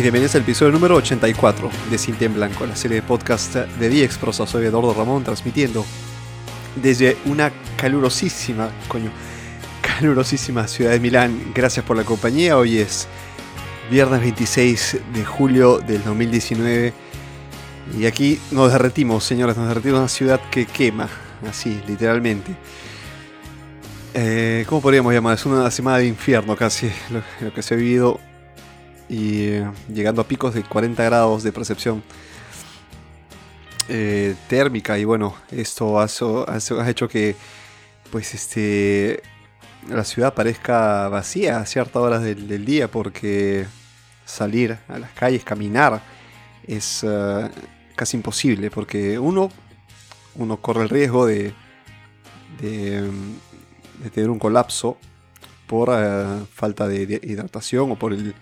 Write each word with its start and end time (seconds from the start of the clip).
y 0.00 0.02
bienvenidos 0.02 0.34
al 0.34 0.40
episodio 0.40 0.72
número 0.72 0.96
84 0.96 1.70
de 1.90 1.98
Cinta 1.98 2.24
en 2.24 2.32
Blanco, 2.32 2.64
la 2.64 2.74
serie 2.74 3.02
de 3.02 3.02
podcast 3.02 3.54
de 3.54 3.88
Diexprosa. 3.90 4.46
Soy 4.46 4.64
Eduardo 4.64 4.94
Ramón 4.94 5.24
transmitiendo 5.24 5.84
desde 6.74 7.18
una 7.26 7.52
calurosísima, 7.76 8.70
coño, 8.88 9.10
calurosísima 9.82 10.66
ciudad 10.68 10.92
de 10.92 11.00
Milán. 11.00 11.52
Gracias 11.54 11.84
por 11.84 11.98
la 11.98 12.04
compañía. 12.04 12.56
Hoy 12.56 12.78
es 12.78 13.08
viernes 13.90 14.20
26 14.20 15.00
de 15.12 15.22
julio 15.22 15.80
del 15.80 16.02
2019 16.02 16.94
y 17.98 18.06
aquí 18.06 18.40
nos 18.52 18.72
derretimos, 18.72 19.22
señores, 19.22 19.58
nos 19.58 19.68
derretimos 19.68 19.96
en 19.96 20.00
una 20.00 20.08
ciudad 20.08 20.40
que 20.50 20.64
quema, 20.64 21.10
así, 21.46 21.78
literalmente. 21.86 22.56
Eh, 24.14 24.64
¿Cómo 24.66 24.80
podríamos 24.80 25.12
llamar? 25.12 25.34
Es 25.34 25.44
una 25.44 25.70
semana 25.70 25.98
de 25.98 26.06
infierno 26.06 26.56
casi 26.56 26.90
lo 27.40 27.52
que 27.52 27.62
se 27.62 27.74
ha 27.74 27.76
vivido 27.76 28.18
y 29.10 29.48
eh, 29.48 29.70
llegando 29.92 30.22
a 30.22 30.28
picos 30.28 30.54
de 30.54 30.62
40 30.62 31.02
grados 31.02 31.42
de 31.42 31.52
percepción 31.52 32.02
eh, 33.88 34.36
térmica. 34.48 34.98
Y 34.98 35.04
bueno, 35.04 35.34
esto 35.50 35.98
ha, 36.00 36.06
ha, 36.06 36.90
hecho 36.90 37.08
que 37.08 37.34
pues 38.12 38.32
este 38.34 39.22
la 39.88 40.04
ciudad 40.04 40.34
parezca 40.34 41.08
vacía 41.08 41.58
a 41.58 41.66
ciertas 41.66 41.96
horas 41.96 42.22
del, 42.22 42.64
día 42.64 42.88
porque 42.88 43.66
salir 44.24 44.78
a 44.88 44.98
las 44.98 45.10
calles, 45.12 45.42
caminar 45.42 46.02
es 46.66 47.02
eh, 47.02 47.48
casi 47.96 48.16
imposible 48.16 48.70
porque 48.70 49.18
uno, 49.18 49.50
uno 50.36 50.58
corre 50.58 50.82
el 50.82 50.88
riesgo 50.88 51.26
de, 51.26 51.52
de, 52.60 53.10
tener 54.14 54.30
un 54.30 54.38
colapso 54.38 54.98
por 55.66 55.90
falta 56.52 56.86
de 56.86 57.20
hidratación 57.22 57.90
o 57.90 57.96
por 57.96 58.12
el 58.12 58.34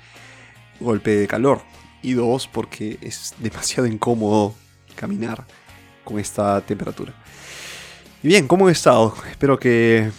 golpe 0.81 1.17
de 1.17 1.27
calor. 1.27 1.63
Y 2.03 2.13
dos, 2.13 2.47
porque 2.47 2.99
es 3.01 3.35
demasiado 3.39 3.87
incómodo 3.87 4.55
caminar 4.95 5.45
con 6.05 6.19
esta 6.19 6.61
temperatura. 6.61 7.15
Y 8.23 8.29
bien, 8.29 8.49
¿cómo 8.49 8.69
he 8.69 8.73
estado? 8.73 9.15
Espero 9.31 9.59
que 9.59 10.11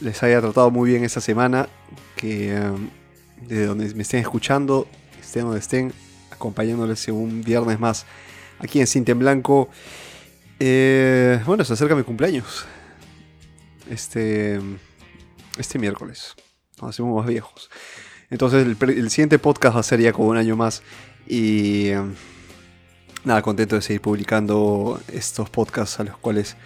les 0.00 0.22
haya 0.22 0.40
tratado 0.40 0.70
muy 0.70 0.90
bien 0.90 1.04
esta 1.04 1.20
semana. 1.20 1.68
Que 2.16 2.54
um, 2.58 2.88
de 3.46 3.66
donde 3.66 3.94
me 3.94 4.02
estén 4.02 4.20
escuchando, 4.20 4.88
estén 5.20 5.44
donde 5.44 5.60
estén, 5.60 5.92
acompañándoles 6.30 7.06
un 7.08 7.42
viernes 7.42 7.78
más 7.78 8.06
aquí 8.58 8.80
en 8.80 8.86
Cinta 8.86 9.12
en 9.12 9.18
Blanco. 9.18 9.68
Eh, 10.58 11.40
bueno, 11.46 11.64
se 11.64 11.72
acerca 11.72 11.94
mi 11.94 12.02
cumpleaños. 12.02 12.64
Este, 13.90 14.60
este 15.58 15.78
miércoles. 15.78 16.34
Nos 16.80 16.90
hacemos 16.90 17.16
más 17.16 17.26
viejos. 17.26 17.70
Entonces 18.30 18.66
el, 18.66 19.10
siguiente 19.10 19.38
podcast 19.38 19.76
va 19.76 19.80
a 19.80 19.82
ser 19.82 20.00
ya 20.00 20.12
como 20.12 20.28
un 20.28 20.36
año 20.36 20.56
más. 20.56 20.82
Y 21.26 21.88
em, 21.88 22.14
nada, 23.24 23.42
contento 23.42 23.76
de 23.76 23.82
seguir 23.82 24.00
publicando 24.00 25.00
estos 25.12 25.50
podcasts 25.50 26.00
a 26.00 26.04
los 26.04 26.16
cuales 26.18 26.56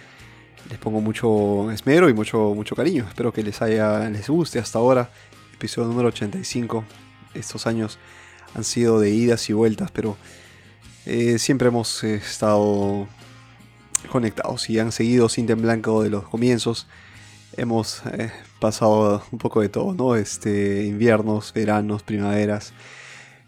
les 0.69 0.79
pongo 0.79 1.01
mucho 1.01 1.71
esmero 1.71 2.09
y 2.09 2.13
mucho, 2.13 2.53
mucho 2.55 2.75
cariño. 2.75 3.05
Espero 3.07 3.31
que 3.31 3.43
les 3.43 3.61
haya, 3.61 4.09
les 4.09 4.29
guste 4.29 4.59
hasta 4.59 4.79
ahora. 4.79 5.09
Episodio 5.53 5.87
número 5.87 6.09
85. 6.09 6.83
Estos 7.33 7.67
años 7.67 7.99
han 8.55 8.63
sido 8.63 8.99
de 8.99 9.09
idas 9.11 9.49
y 9.49 9.53
vueltas, 9.53 9.91
pero 9.91 10.17
eh, 11.05 11.39
siempre 11.39 11.67
hemos 11.69 12.03
estado 12.03 13.07
conectados 14.11 14.69
y 14.69 14.79
han 14.79 14.91
seguido 14.91 15.29
Cinta 15.29 15.53
en 15.53 15.61
Blanco 15.61 16.03
de 16.03 16.09
los 16.09 16.27
comienzos 16.27 16.87
hemos 17.57 18.01
eh, 18.13 18.31
pasado 18.61 19.21
un 19.31 19.39
poco 19.39 19.59
de 19.59 19.67
todo, 19.67 19.93
¿no? 19.93 20.15
Este, 20.15 20.85
inviernos, 20.85 21.51
veranos, 21.51 22.03
primaveras, 22.03 22.73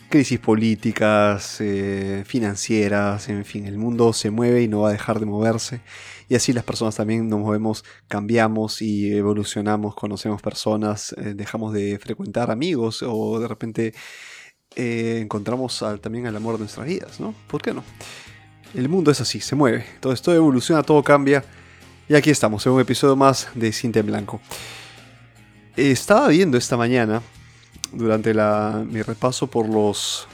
crisis 0.09 0.39
políticas, 0.39 1.61
eh, 1.61 2.23
financieras, 2.25 3.29
en 3.29 3.45
fin, 3.45 3.65
el 3.65 3.77
mundo 3.77 4.11
se 4.11 4.31
mueve 4.31 4.63
y 4.63 4.67
no 4.67 4.81
va 4.81 4.89
a 4.89 4.91
dejar 4.91 5.21
de 5.21 5.25
moverse. 5.25 5.79
Y 6.27 6.35
así 6.35 6.51
las 6.51 6.65
personas 6.65 6.95
también 6.95 7.29
nos 7.29 7.39
movemos, 7.39 7.85
cambiamos 8.07 8.81
y 8.81 9.13
evolucionamos, 9.13 9.95
conocemos 9.95 10.41
personas, 10.41 11.15
eh, 11.17 11.33
dejamos 11.35 11.73
de 11.73 11.99
frecuentar 11.99 12.51
amigos 12.51 13.03
o 13.07 13.39
de 13.39 13.47
repente 13.47 13.93
encontramos 14.75 15.83
también 16.01 16.25
el 16.25 16.35
amor 16.35 16.55
de 16.55 16.61
nuestras 16.61 16.87
vidas, 16.87 17.19
¿no? 17.19 17.35
¿Por 17.47 17.61
qué 17.61 17.75
no? 17.75 17.83
El 18.73 18.89
mundo 18.89 19.11
es 19.11 19.21
así, 19.21 19.39
se 19.39 19.55
mueve. 19.55 19.85
Todo 19.99 20.13
esto 20.13 20.33
evoluciona, 20.33 20.81
todo 20.81 21.03
cambia 21.03 21.45
y 22.09 22.15
aquí 22.15 22.31
estamos, 22.31 22.65
en 22.65 22.73
un 22.73 22.81
episodio 22.81 23.15
más 23.15 23.49
de 23.53 23.71
Cinta 23.71 23.99
en 23.99 24.07
Blanco. 24.07 24.41
Estaba 25.75 26.27
viendo 26.27 26.55
esta 26.55 26.77
mañana, 26.77 27.23
durante 27.91 28.31
mi 28.85 29.01
repaso 29.01 29.47
por 29.47 29.67
los 29.67 30.27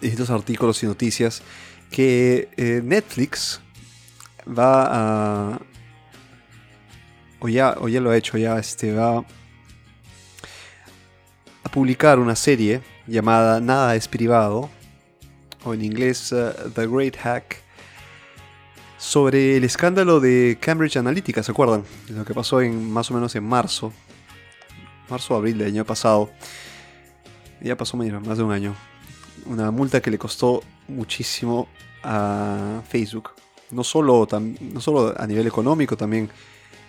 distintos 0.00 0.30
artículos 0.30 0.82
y 0.82 0.86
noticias, 0.86 1.42
que 1.90 2.48
eh, 2.56 2.80
Netflix 2.82 3.60
va 4.46 5.52
a... 5.52 5.60
O 7.38 7.48
ya, 7.48 7.76
o 7.78 7.88
ya 7.88 8.00
lo 8.00 8.10
ha 8.10 8.16
hecho, 8.16 8.36
ya 8.36 8.58
este, 8.58 8.94
va 8.94 9.18
a 11.62 11.68
publicar 11.70 12.18
una 12.18 12.34
serie 12.34 12.80
llamada 13.06 13.60
Nada 13.60 13.94
es 13.94 14.08
privado, 14.08 14.68
o 15.64 15.72
en 15.72 15.84
inglés 15.84 16.32
uh, 16.32 16.70
The 16.74 16.88
Great 16.88 17.16
Hack, 17.16 17.62
sobre 18.98 19.56
el 19.56 19.62
escándalo 19.62 20.18
de 20.18 20.58
Cambridge 20.60 20.96
Analytica, 20.96 21.44
¿se 21.44 21.52
acuerdan? 21.52 21.84
Lo 22.08 22.24
que 22.24 22.34
pasó 22.34 22.60
en 22.60 22.90
más 22.90 23.08
o 23.12 23.14
menos 23.14 23.36
en 23.36 23.44
marzo, 23.44 23.92
marzo 25.08 25.34
abril 25.34 25.58
del 25.58 25.68
año 25.68 25.84
pasado. 25.84 26.30
Ya 27.60 27.76
pasó 27.76 27.96
más 27.96 28.38
de 28.38 28.44
un 28.44 28.52
año. 28.52 28.74
Una 29.46 29.70
multa 29.70 30.00
que 30.00 30.10
le 30.10 30.18
costó 30.18 30.62
muchísimo 30.88 31.68
a 32.02 32.82
Facebook. 32.88 33.30
No 33.70 33.82
solo, 33.82 34.26
no 34.60 34.80
solo 34.80 35.14
a 35.16 35.26
nivel 35.26 35.46
económico, 35.46 35.96
también 35.96 36.30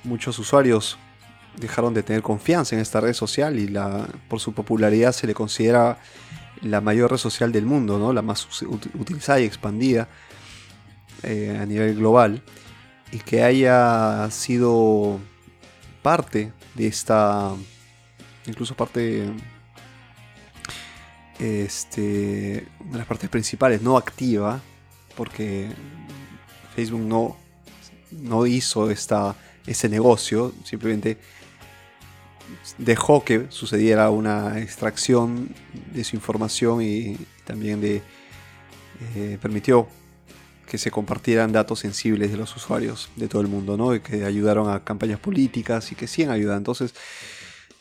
muchos 0.03 0.38
usuarios 0.39 0.97
dejaron 1.55 1.94
de 1.94 2.03
tener 2.03 2.22
confianza 2.22 2.75
en 2.75 2.81
esta 2.81 3.01
red 3.01 3.13
social 3.13 3.57
y 3.57 3.67
la, 3.67 4.07
por 4.28 4.39
su 4.39 4.53
popularidad 4.53 5.11
se 5.11 5.25
le 5.25 5.34
considera 5.34 5.97
la 6.61 6.81
mayor 6.81 7.11
red 7.11 7.17
social 7.17 7.51
del 7.51 7.66
mundo, 7.66 7.97
¿no? 7.97 8.13
la 8.13 8.22
más 8.22 8.47
utilizada 8.61 9.39
y 9.39 9.45
expandida. 9.45 10.07
Eh, 11.23 11.57
a 11.59 11.66
nivel 11.66 11.95
global 11.95 12.44
y 13.11 13.17
que 13.17 13.41
haya 13.41 14.29
sido 14.29 15.19
parte 16.03 16.53
de 16.75 16.85
esta, 16.85 17.55
incluso 18.47 18.75
parte, 18.75 19.30
este, 21.40 22.02
de 22.02 22.97
las 22.97 23.06
partes 23.06 23.30
principales, 23.30 23.81
no 23.81 23.97
activa, 23.97 24.62
porque 25.16 25.69
Facebook 26.75 27.02
no, 27.02 27.38
no 28.12 28.46
hizo 28.46 28.90
esta, 28.90 29.35
ese 29.66 29.90
negocio, 29.90 30.53
simplemente 30.63 31.18
dejó 32.78 33.24
que 33.24 33.47
sucediera 33.50 34.09
una 34.09 34.59
extracción 34.59 35.53
de 35.94 36.03
su 36.03 36.16
información 36.16 36.81
y 36.81 37.18
también 37.46 37.81
de 37.81 38.02
eh, 39.16 39.38
permitió 39.41 39.88
que 40.68 40.78
se 40.78 40.91
compartieran 40.91 41.52
datos 41.52 41.79
sensibles 41.79 42.31
de 42.31 42.38
los 42.38 42.56
usuarios 42.56 43.09
de 43.16 43.28
todo 43.28 43.41
el 43.41 43.47
mundo, 43.47 43.78
¿no? 43.78 43.96
Y 43.96 44.02
que 44.02 44.25
ayudaron 44.25 44.69
a 44.69 44.84
campañas 44.84 45.19
políticas 45.19 45.91
y 45.91 45.96
que 45.96 46.08
siguen 46.08 46.29
ayudando. 46.29 46.58
Entonces, 46.58 46.94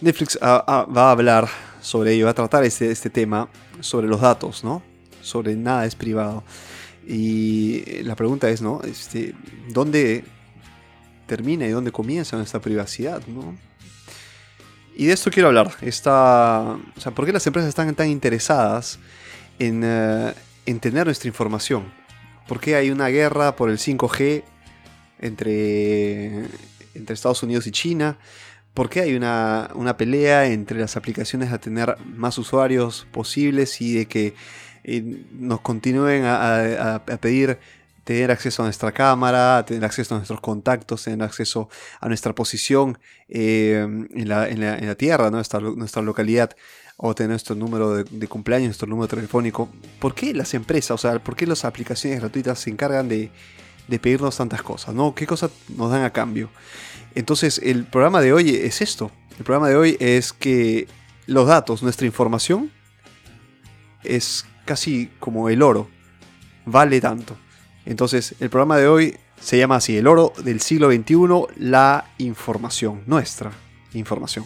Netflix 0.00 0.38
va 0.42 0.64
a 0.66 1.10
hablar 1.10 1.48
sobre 1.80 2.12
ello, 2.12 2.26
va 2.26 2.32
a 2.32 2.34
tratar 2.34 2.64
este, 2.64 2.90
este 2.90 3.10
tema 3.10 3.48
sobre 3.80 4.08
los 4.08 4.20
datos, 4.20 4.62
¿no? 4.62 4.82
Sobre 5.22 5.56
nada 5.56 5.86
es 5.86 5.94
privado. 5.94 6.44
Y 7.06 8.02
la 8.02 8.16
pregunta 8.16 8.48
es, 8.50 8.60
¿no? 8.60 8.82
Este, 8.82 9.34
¿Dónde 9.70 10.24
termina 11.26 11.66
y 11.66 11.70
dónde 11.70 11.92
comienza 11.92 12.36
nuestra 12.36 12.60
privacidad, 12.60 13.26
¿no? 13.26 13.56
Y 14.96 15.06
de 15.06 15.12
esto 15.12 15.30
quiero 15.30 15.48
hablar. 15.48 15.72
Esta, 15.80 16.78
o 16.96 17.00
sea, 17.00 17.12
¿Por 17.12 17.26
qué 17.26 17.32
las 17.32 17.46
empresas 17.46 17.68
están 17.68 17.94
tan 17.94 18.08
interesadas 18.08 18.98
en, 19.58 19.82
eh, 19.84 20.32
en 20.66 20.80
tener 20.80 21.06
nuestra 21.06 21.28
información? 21.28 21.92
¿Por 22.48 22.60
qué 22.60 22.76
hay 22.76 22.90
una 22.90 23.08
guerra 23.08 23.56
por 23.56 23.70
el 23.70 23.78
5G 23.78 24.42
entre, 25.20 26.46
entre 26.94 27.14
Estados 27.14 27.42
Unidos 27.42 27.66
y 27.66 27.70
China? 27.70 28.18
¿Por 28.76 28.90
qué 28.90 29.00
hay 29.00 29.14
una, 29.14 29.94
pelea 29.96 30.44
entre 30.44 30.78
las 30.78 30.98
aplicaciones 30.98 31.50
a 31.50 31.56
tener 31.56 31.96
más 32.04 32.36
usuarios 32.36 33.06
posibles 33.10 33.80
y 33.80 33.94
de 33.94 34.04
que 34.04 34.34
eh, 34.84 35.24
nos 35.32 35.62
continúen 35.62 36.24
a, 36.26 37.02
pedir 37.18 37.58
tener 38.04 38.30
acceso 38.30 38.62
a 38.62 38.66
nuestra 38.66 38.92
cámara, 38.92 39.64
tener 39.64 39.82
acceso 39.82 40.14
a 40.14 40.18
nuestros 40.18 40.42
contactos, 40.42 41.04
tener 41.04 41.22
acceso 41.22 41.70
a 42.02 42.08
nuestra 42.08 42.34
posición 42.34 42.98
eh, 43.30 43.78
en, 44.14 44.28
la, 44.28 44.94
Tierra, 44.94 45.30
nuestra, 45.30 45.58
nuestra 45.60 46.02
localidad 46.02 46.54
o 46.98 47.14
tener 47.14 47.30
nuestro 47.30 47.54
número 47.54 48.04
de, 48.04 48.28
cumpleaños, 48.28 48.66
nuestro 48.66 48.88
número 48.88 49.08
telefónico. 49.08 49.70
¿Por 49.98 50.14
qué 50.14 50.34
las 50.34 50.52
empresas, 50.52 50.90
o 50.90 50.98
sea, 50.98 51.18
por 51.18 51.34
qué 51.34 51.46
las 51.46 51.64
aplicaciones 51.64 52.20
gratuitas 52.20 52.58
se 52.58 52.68
encargan 52.68 53.08
de, 53.08 53.30
pedirnos 53.88 54.36
tantas 54.36 54.60
cosas? 54.60 54.94
¿no? 54.94 55.14
¿Qué 55.14 55.26
cosas 55.26 55.50
nos 55.74 55.90
dan 55.90 56.04
a 56.04 56.12
cambio? 56.12 56.50
Entonces, 57.16 57.58
el 57.64 57.86
programa 57.86 58.20
de 58.20 58.34
hoy 58.34 58.50
es 58.50 58.82
esto. 58.82 59.10
El 59.38 59.44
programa 59.44 59.70
de 59.70 59.76
hoy 59.76 59.96
es 60.00 60.34
que 60.34 60.86
los 61.26 61.48
datos, 61.48 61.82
nuestra 61.82 62.06
información, 62.06 62.70
es 64.04 64.44
casi 64.66 65.10
como 65.18 65.48
el 65.48 65.62
oro, 65.62 65.88
vale 66.66 67.00
tanto. 67.00 67.34
Entonces, 67.86 68.34
el 68.38 68.50
programa 68.50 68.76
de 68.76 68.86
hoy 68.86 69.16
se 69.40 69.56
llama 69.56 69.76
así, 69.76 69.96
el 69.96 70.06
oro 70.06 70.34
del 70.44 70.60
siglo 70.60 70.92
XXI, 70.92 71.16
la 71.56 72.04
información, 72.18 73.02
nuestra 73.06 73.50
información. 73.94 74.44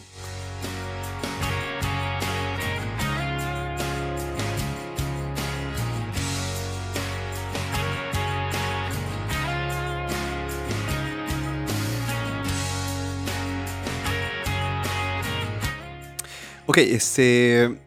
Ok, 16.70 16.78
este. 16.78 17.80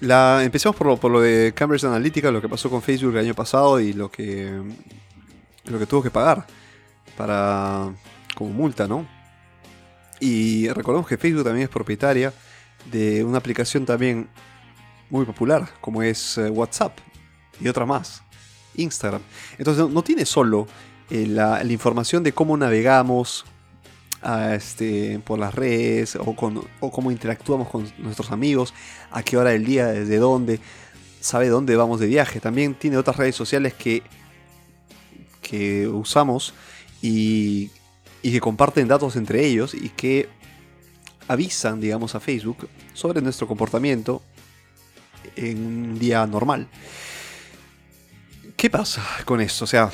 La, 0.00 0.42
empecemos 0.42 0.74
por 0.74 1.10
lo, 1.10 1.20
de 1.20 1.52
Cambridge 1.52 1.84
Analytica, 1.84 2.30
lo 2.30 2.40
que 2.40 2.48
pasó 2.48 2.70
con 2.70 2.80
Facebook 2.80 3.16
el 3.16 3.26
año 3.26 3.34
pasado 3.34 3.78
y 3.80 3.92
lo 3.92 4.10
que, 4.10 4.50
lo 5.66 5.78
que 5.78 5.84
tuvo 5.84 6.02
que 6.02 6.10
pagar 6.10 6.46
para 7.18 7.94
como 8.34 8.48
multa, 8.52 8.88
¿no? 8.88 9.06
Y 10.20 10.70
recordemos 10.70 11.06
que 11.06 11.18
Facebook 11.18 11.44
también 11.44 11.64
es 11.64 11.68
propietaria 11.68 12.32
de 12.90 13.22
una 13.22 13.36
aplicación 13.36 13.84
también 13.84 14.30
muy 15.10 15.26
popular, 15.26 15.68
como 15.82 16.02
es 16.02 16.38
eh, 16.38 16.48
WhatsApp 16.48 16.96
y 17.60 17.68
otra 17.68 17.84
más, 17.84 18.22
Instagram. 18.74 19.20
Entonces 19.58 19.86
no, 19.86 20.02
tiene 20.02 20.24
solo 20.24 20.66
eh, 21.10 21.26
la, 21.26 21.62
información 21.64 22.22
de 22.22 22.32
cómo 22.32 22.56
navegamos, 22.56 23.44
este, 24.54 25.20
por 25.20 25.38
las 25.38 25.54
redes 25.54 26.16
o, 26.16 26.34
cómo 26.34 27.10
interactuamos 27.10 27.68
con 27.68 27.90
nuestros 27.98 28.30
amigos, 28.30 28.74
a 29.10 29.22
qué 29.22 29.36
hora 29.36 29.50
del 29.50 29.64
día, 29.64 29.86
desde 29.86 30.18
dónde, 30.18 30.60
sabe 31.20 31.48
dónde 31.48 31.76
vamos 31.76 32.00
de 32.00 32.06
viaje. 32.06 32.40
También 32.40 32.74
tiene 32.74 32.96
otras 32.96 33.16
redes 33.16 33.36
sociales 33.36 33.74
que, 33.74 34.02
que 35.40 35.86
usamos 35.86 36.54
y, 37.00 37.70
y 38.22 38.32
que 38.32 38.40
comparten 38.40 38.88
datos 38.88 39.16
entre 39.16 39.46
ellos 39.46 39.74
y 39.74 39.90
que 39.90 40.28
avisan, 41.28 41.80
digamos, 41.80 42.14
a 42.14 42.20
Facebook 42.20 42.68
sobre 42.94 43.20
nuestro 43.20 43.46
comportamiento 43.46 44.22
en 45.36 45.58
un 45.58 45.98
día 45.98 46.26
normal. 46.26 46.68
¿Qué 48.56 48.70
pasa 48.70 49.04
con 49.24 49.40
esto? 49.40 49.64
O 49.64 49.68
sea, 49.68 49.90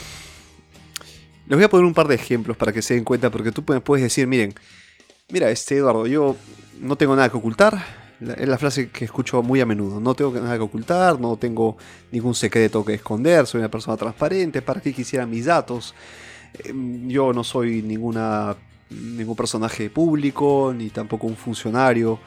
les 1.46 1.56
voy 1.56 1.64
a 1.64 1.68
poner 1.68 1.84
un 1.84 1.94
par 1.94 2.08
de 2.08 2.14
ejemplos 2.14 2.56
para 2.56 2.72
que 2.72 2.82
se 2.82 2.94
den 2.94 3.04
cuenta, 3.04 3.30
porque 3.30 3.52
tú 3.52 3.64
puedes 3.64 4.02
decir, 4.02 4.26
miren, 4.26 4.54
mira, 5.30 5.50
este 5.50 5.76
Eduardo, 5.76 6.06
yo 6.06 6.36
no 6.80 6.96
tengo 6.96 7.14
nada 7.14 7.28
que 7.28 7.36
ocultar. 7.36 8.04
Es 8.36 8.48
la 8.48 8.56
frase 8.56 8.88
que 8.88 9.04
escucho 9.04 9.42
muy 9.42 9.60
a 9.60 9.66
menudo. 9.66 10.00
No 10.00 10.14
tengo 10.14 10.32
nada 10.32 10.56
que 10.56 10.62
ocultar, 10.62 11.20
no 11.20 11.36
tengo 11.36 11.76
ningún 12.12 12.34
secreto 12.34 12.84
que 12.84 12.94
esconder, 12.94 13.46
soy 13.46 13.58
una 13.58 13.70
persona 13.70 13.96
transparente, 13.96 14.62
¿para 14.62 14.80
qué 14.80 14.92
quisiera 14.92 15.26
mis 15.26 15.44
datos? 15.44 15.94
Em, 16.64 17.08
yo 17.08 17.32
no 17.32 17.44
soy 17.44 17.82
ninguna, 17.82 18.56
ningún 18.90 19.36
personaje 19.36 19.90
público, 19.90 20.72
ni 20.74 20.90
tampoco 20.90 21.26
un 21.26 21.36
funcionario 21.36 22.18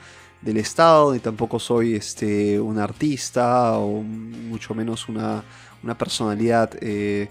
del 0.42 0.58
Estado, 0.58 1.14
ni 1.14 1.20
tampoco 1.20 1.58
soy 1.58 1.96
este, 1.96 2.60
un 2.60 2.78
artista, 2.78 3.78
o 3.80 4.04
mucho 4.04 4.76
menos 4.76 5.10
una, 5.10 5.44
una 5.84 5.98
personalidad 5.98 6.72
eh, 6.82 7.30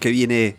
que 0.00 0.10
viene, 0.10 0.56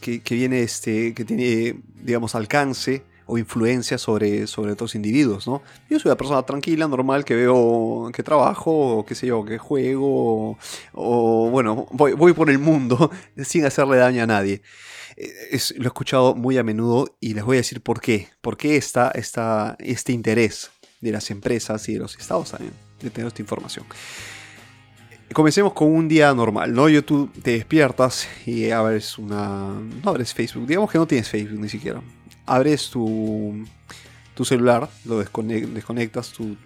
que, 0.00 0.34
viene 0.34 0.62
este, 0.62 1.14
que 1.14 1.24
tiene, 1.24 1.80
digamos, 2.02 2.34
alcance 2.34 3.02
o 3.26 3.38
influencia 3.38 3.96
sobre, 3.96 4.48
sobre 4.48 4.72
otros 4.72 4.96
individuos, 4.96 5.46
¿no? 5.46 5.62
Yo 5.88 6.00
soy 6.00 6.10
una 6.10 6.16
persona 6.16 6.42
tranquila, 6.42 6.88
normal, 6.88 7.24
que 7.24 7.36
veo, 7.36 8.10
que 8.12 8.24
trabajo, 8.24 8.98
o 8.98 9.06
qué 9.06 9.14
sé 9.14 9.28
yo, 9.28 9.44
que 9.44 9.56
juego, 9.56 10.58
o, 10.92 11.50
bueno, 11.50 11.86
voy, 11.92 12.12
voy, 12.14 12.32
por 12.32 12.50
el 12.50 12.58
mundo 12.58 13.10
sin 13.44 13.64
hacerle 13.64 13.98
daño 13.98 14.24
a 14.24 14.26
nadie. 14.26 14.62
Eh, 15.16 15.60
lo 15.76 15.84
he 15.84 15.86
escuchado 15.86 16.34
muy 16.34 16.58
a 16.58 16.64
menudo 16.64 17.16
y 17.20 17.34
les 17.34 17.44
voy 17.44 17.58
a 17.58 17.60
decir 17.60 17.80
por 17.80 18.00
qué. 18.00 18.28
¿Por 18.40 18.56
qué 18.56 18.76
está, 18.76 19.10
está 19.10 19.76
este 19.78 20.12
interés 20.12 20.70
de 21.00 21.12
las 21.12 21.30
empresas 21.30 21.88
y 21.88 21.94
de 21.94 22.00
los 22.00 22.16
estados 22.16 22.50
también 22.50 22.72
de 23.00 23.10
tener 23.10 23.28
esta 23.28 23.42
información? 23.42 23.86
Comencemos 25.32 25.72
con 25.74 25.94
un 25.94 26.08
día 26.08 26.34
normal, 26.34 26.74
¿no? 26.74 26.88
Yo 26.88 27.04
tú 27.04 27.28
te 27.42 27.52
despiertas 27.52 28.26
y 28.46 28.70
abres 28.70 29.16
una... 29.16 29.68
No 30.02 30.10
abres 30.10 30.34
Facebook, 30.34 30.66
digamos 30.66 30.90
que 30.90 30.98
no 30.98 31.06
tienes 31.06 31.28
Facebook 31.28 31.60
ni 31.60 31.68
siquiera. 31.68 32.02
Abres 32.46 32.90
tu, 32.90 33.64
tu 34.34 34.44
celular, 34.44 34.88
lo 35.04 35.20
desconectas 35.20 36.32
tu, 36.32 36.56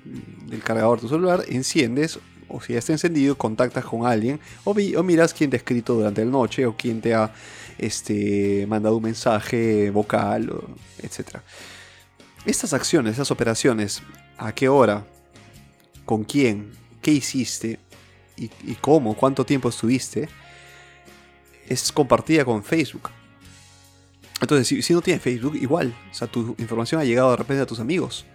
del 0.46 0.62
cargador 0.62 0.98
tu 0.98 1.10
celular, 1.10 1.44
enciendes, 1.48 2.18
o 2.48 2.58
si 2.62 2.72
ya 2.72 2.78
está 2.78 2.92
encendido, 2.92 3.36
contactas 3.36 3.84
con 3.84 4.06
alguien, 4.06 4.40
o, 4.64 4.70
o 4.70 5.02
miras 5.02 5.34
quién 5.34 5.50
te 5.50 5.56
ha 5.56 5.58
escrito 5.58 5.92
durante 5.92 6.24
la 6.24 6.30
noche, 6.30 6.64
o 6.64 6.74
quién 6.74 7.02
te 7.02 7.12
ha 7.12 7.34
este, 7.76 8.66
mandado 8.66 8.96
un 8.96 9.02
mensaje 9.02 9.90
vocal, 9.90 10.50
etc. 11.02 11.40
Estas 12.46 12.72
acciones, 12.72 13.12
estas 13.12 13.30
operaciones, 13.30 14.02
a 14.38 14.54
qué 14.54 14.70
hora, 14.70 15.04
con 16.06 16.24
quién, 16.24 16.72
qué 17.02 17.10
hiciste, 17.10 17.78
y, 18.36 18.48
cómo, 18.80 19.14
cuánto 19.14 19.44
tiempo 19.44 19.68
estuviste, 19.68 20.28
es 21.68 21.92
compartida 21.92 22.44
con 22.44 22.62
Facebook. 22.62 23.10
Entonces, 24.40 24.84
si, 24.84 24.92
no 24.92 25.00
tienes 25.00 25.22
Facebook, 25.22 25.56
igual. 25.56 25.94
O 26.10 26.14
sea, 26.14 26.26
tu 26.28 26.54
información 26.58 27.00
ha 27.00 27.04
llegado 27.04 27.30
de 27.30 27.36
repente 27.36 27.62
a 27.62 27.66
tus 27.66 27.80
amigos. 27.80 28.26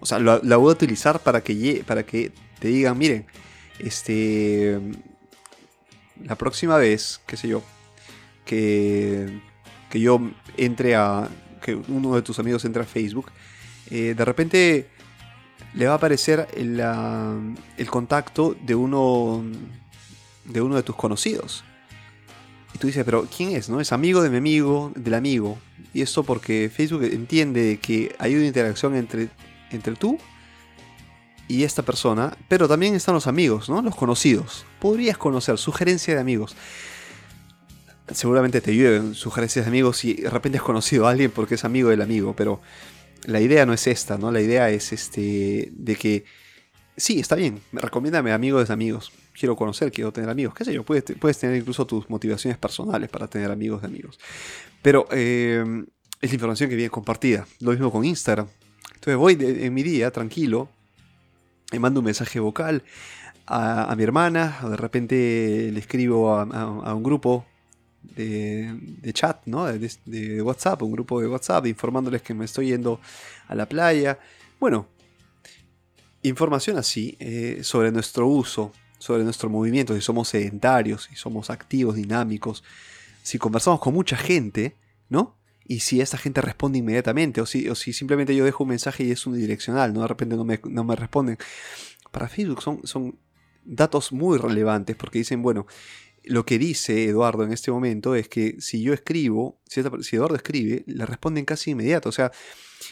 O 0.00 0.06
sea, 0.06 0.18
la, 0.18 0.56
voy 0.56 0.70
a 0.70 0.72
utilizar 0.72 1.20
para 1.20 1.42
que, 1.42 1.82
para 1.86 2.04
que 2.04 2.32
te 2.58 2.68
digan, 2.68 2.96
miren, 2.98 3.26
este... 3.78 4.78
La 6.24 6.34
próxima 6.34 6.78
vez, 6.78 7.20
qué 7.26 7.36
sé 7.36 7.48
yo, 7.48 7.62
que, 8.46 9.40
que 9.90 10.00
yo 10.00 10.20
entre 10.56 10.94
a... 10.96 11.28
que 11.60 11.74
uno 11.74 12.14
de 12.14 12.22
tus 12.22 12.38
amigos 12.38 12.64
entre 12.64 12.82
a 12.82 12.86
Facebook, 12.86 13.30
eh, 13.90 14.14
de 14.16 14.24
repente 14.24 14.95
le 15.76 15.86
va 15.86 15.92
a 15.92 15.96
aparecer 15.96 16.48
el, 16.56 17.86
contacto 17.88 18.56
de 18.64 18.74
uno, 18.74 19.44
de 20.46 20.62
uno 20.62 20.74
de 20.74 20.82
tus 20.82 20.96
conocidos. 20.96 21.64
Y 22.74 22.78
tú 22.78 22.86
dices, 22.86 23.04
pero 23.04 23.28
¿quién 23.34 23.54
es? 23.54 23.68
¿No? 23.68 23.80
Es 23.80 23.92
amigo 23.92 24.22
de 24.22 24.30
mi 24.30 24.38
amigo, 24.38 24.90
del 24.96 25.14
amigo. 25.14 25.58
Y 25.92 26.00
eso 26.00 26.24
porque 26.24 26.70
Facebook 26.74 27.04
entiende 27.04 27.78
que 27.80 28.16
hay 28.18 28.34
una 28.34 28.46
interacción 28.46 28.96
entre, 28.96 29.28
entre 29.70 29.94
tú 29.94 30.18
y 31.46 31.62
esta 31.64 31.82
persona, 31.82 32.36
pero 32.48 32.66
también 32.66 32.94
están 32.94 33.14
los 33.14 33.26
amigos, 33.26 33.68
¿no? 33.68 33.82
Los 33.82 33.94
conocidos. 33.94 34.64
Podrías 34.80 35.18
conocer, 35.18 35.58
sugerencia 35.58 36.14
de 36.14 36.20
amigos. 36.20 36.56
Seguramente 38.12 38.62
te 38.62 38.74
llueven 38.74 39.14
sugerencias 39.14 39.66
de 39.66 39.68
amigos 39.68 39.98
si 39.98 40.14
de 40.14 40.30
repente 40.30 40.58
has 40.58 40.64
conocido 40.64 41.06
a 41.06 41.10
alguien 41.10 41.30
porque 41.30 41.56
es 41.56 41.64
amigo 41.64 41.90
del 41.90 42.00
amigo, 42.00 42.34
pero 42.34 42.60
la 43.24 43.40
idea 43.40 43.66
no 43.66 43.72
es 43.72 43.86
esta, 43.86 44.18
¿no? 44.18 44.30
La 44.30 44.40
idea 44.40 44.70
es 44.70 44.92
este 44.92 45.70
de 45.72 45.96
que 45.96 46.24
sí, 46.96 47.18
está 47.18 47.34
bien, 47.36 47.60
recomiéndame 47.72 48.32
amigos 48.32 48.68
de 48.68 48.74
amigos. 48.74 49.12
Quiero 49.38 49.56
conocer, 49.56 49.92
quiero 49.92 50.12
tener 50.12 50.30
amigos, 50.30 50.54
qué 50.54 50.64
sé 50.64 50.72
yo, 50.72 50.82
puedes, 50.82 51.04
puedes 51.18 51.38
tener 51.38 51.56
incluso 51.56 51.86
tus 51.86 52.08
motivaciones 52.08 52.58
personales 52.58 53.10
para 53.10 53.28
tener 53.28 53.50
amigos 53.50 53.82
de 53.82 53.88
amigos. 53.88 54.18
Pero 54.82 55.06
eh, 55.10 55.64
es 56.20 56.30
la 56.30 56.34
información 56.34 56.70
que 56.70 56.76
viene 56.76 56.90
compartida. 56.90 57.46
Lo 57.60 57.72
mismo 57.72 57.92
con 57.92 58.04
Instagram. 58.04 58.46
Entonces 58.94 59.16
voy 59.16 59.36
en 59.38 59.74
mi 59.74 59.82
día 59.82 60.10
tranquilo, 60.10 60.68
me 61.72 61.78
mando 61.78 62.00
un 62.00 62.06
mensaje 62.06 62.40
vocal 62.40 62.82
a, 63.46 63.94
mi 63.96 64.02
hermana, 64.02 64.58
o 64.64 64.70
de 64.70 64.76
repente 64.76 65.70
le 65.72 65.78
escribo 65.78 66.34
a 66.38 66.94
un 66.94 67.02
grupo 67.02 67.44
de, 68.14 69.12
chat, 69.12 69.42
¿no? 69.46 69.66
De, 69.66 70.42
WhatsApp, 70.42 70.82
un 70.82 70.92
grupo 70.92 71.20
de 71.20 71.28
WhatsApp, 71.28 71.66
informándoles 71.66 72.22
que 72.22 72.34
me 72.34 72.44
estoy 72.44 72.68
yendo 72.68 73.00
a 73.48 73.54
la 73.54 73.68
playa. 73.68 74.18
Bueno, 74.60 74.86
información 76.22 76.78
así 76.78 77.16
eh, 77.18 77.60
sobre 77.62 77.92
nuestro 77.92 78.26
uso, 78.26 78.72
sobre 78.98 79.24
nuestro 79.24 79.50
movimiento, 79.50 79.94
si 79.94 80.00
somos 80.00 80.28
sedentarios, 80.28 81.04
si 81.10 81.16
somos 81.16 81.50
activos, 81.50 81.96
dinámicos, 81.96 82.64
si 83.22 83.38
conversamos 83.38 83.80
con 83.80 83.94
mucha 83.94 84.16
gente, 84.16 84.76
¿no? 85.08 85.36
Y 85.68 85.80
si 85.80 86.00
esa 86.00 86.16
gente 86.16 86.40
responde 86.40 86.78
inmediatamente, 86.78 87.40
o 87.40 87.46
si, 87.46 87.68
o 87.68 87.74
si 87.74 87.92
simplemente 87.92 88.34
yo 88.36 88.44
dejo 88.44 88.64
un 88.64 88.70
mensaje 88.70 89.02
y 89.04 89.10
es 89.10 89.26
unidireccional, 89.26 89.92
¿no? 89.92 90.02
De 90.02 90.08
repente 90.08 90.36
no 90.36 90.44
me, 90.44 90.60
no 90.64 90.84
me 90.84 90.94
responden. 90.94 91.38
Para 92.12 92.28
Facebook 92.28 92.62
son, 92.62 92.86
son 92.86 93.18
datos 93.64 94.12
muy 94.12 94.38
relevantes 94.38 94.96
porque 94.96 95.18
dicen, 95.18 95.42
bueno, 95.42 95.66
lo 96.26 96.44
que 96.44 96.58
dice 96.58 97.04
Eduardo 97.04 97.44
en 97.44 97.52
este 97.52 97.70
momento 97.70 98.14
es 98.14 98.28
que 98.28 98.56
si 98.60 98.82
yo 98.82 98.92
escribo, 98.92 99.60
si, 99.66 99.80
Eduardo 99.80 100.34
escribe, 100.34 100.82
le 100.86 101.06
responden 101.06 101.44
casi 101.44 101.70
inmediato. 101.70 102.08
O 102.08 102.12
sea, 102.12 102.32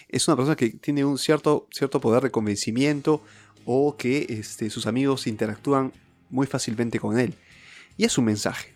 es 0.08 0.26
una 0.28 0.36
persona 0.36 0.56
que 0.56 0.70
tiene 0.70 1.04
un 1.04 1.18
cierto, 1.18 1.68
cierto 1.72 2.00
poder 2.00 2.22
de 2.22 2.30
convencimiento 2.30 3.22
o 3.64 3.96
que 3.96 4.26
este, 4.28 4.70
sus 4.70 4.86
amigos 4.86 5.26
interactúan 5.26 5.92
muy 6.30 6.46
fácilmente 6.46 7.00
con 7.00 7.18
él. 7.18 7.34
Y 7.96 8.04
es 8.04 8.16
un 8.18 8.24
mensaje. 8.26 8.72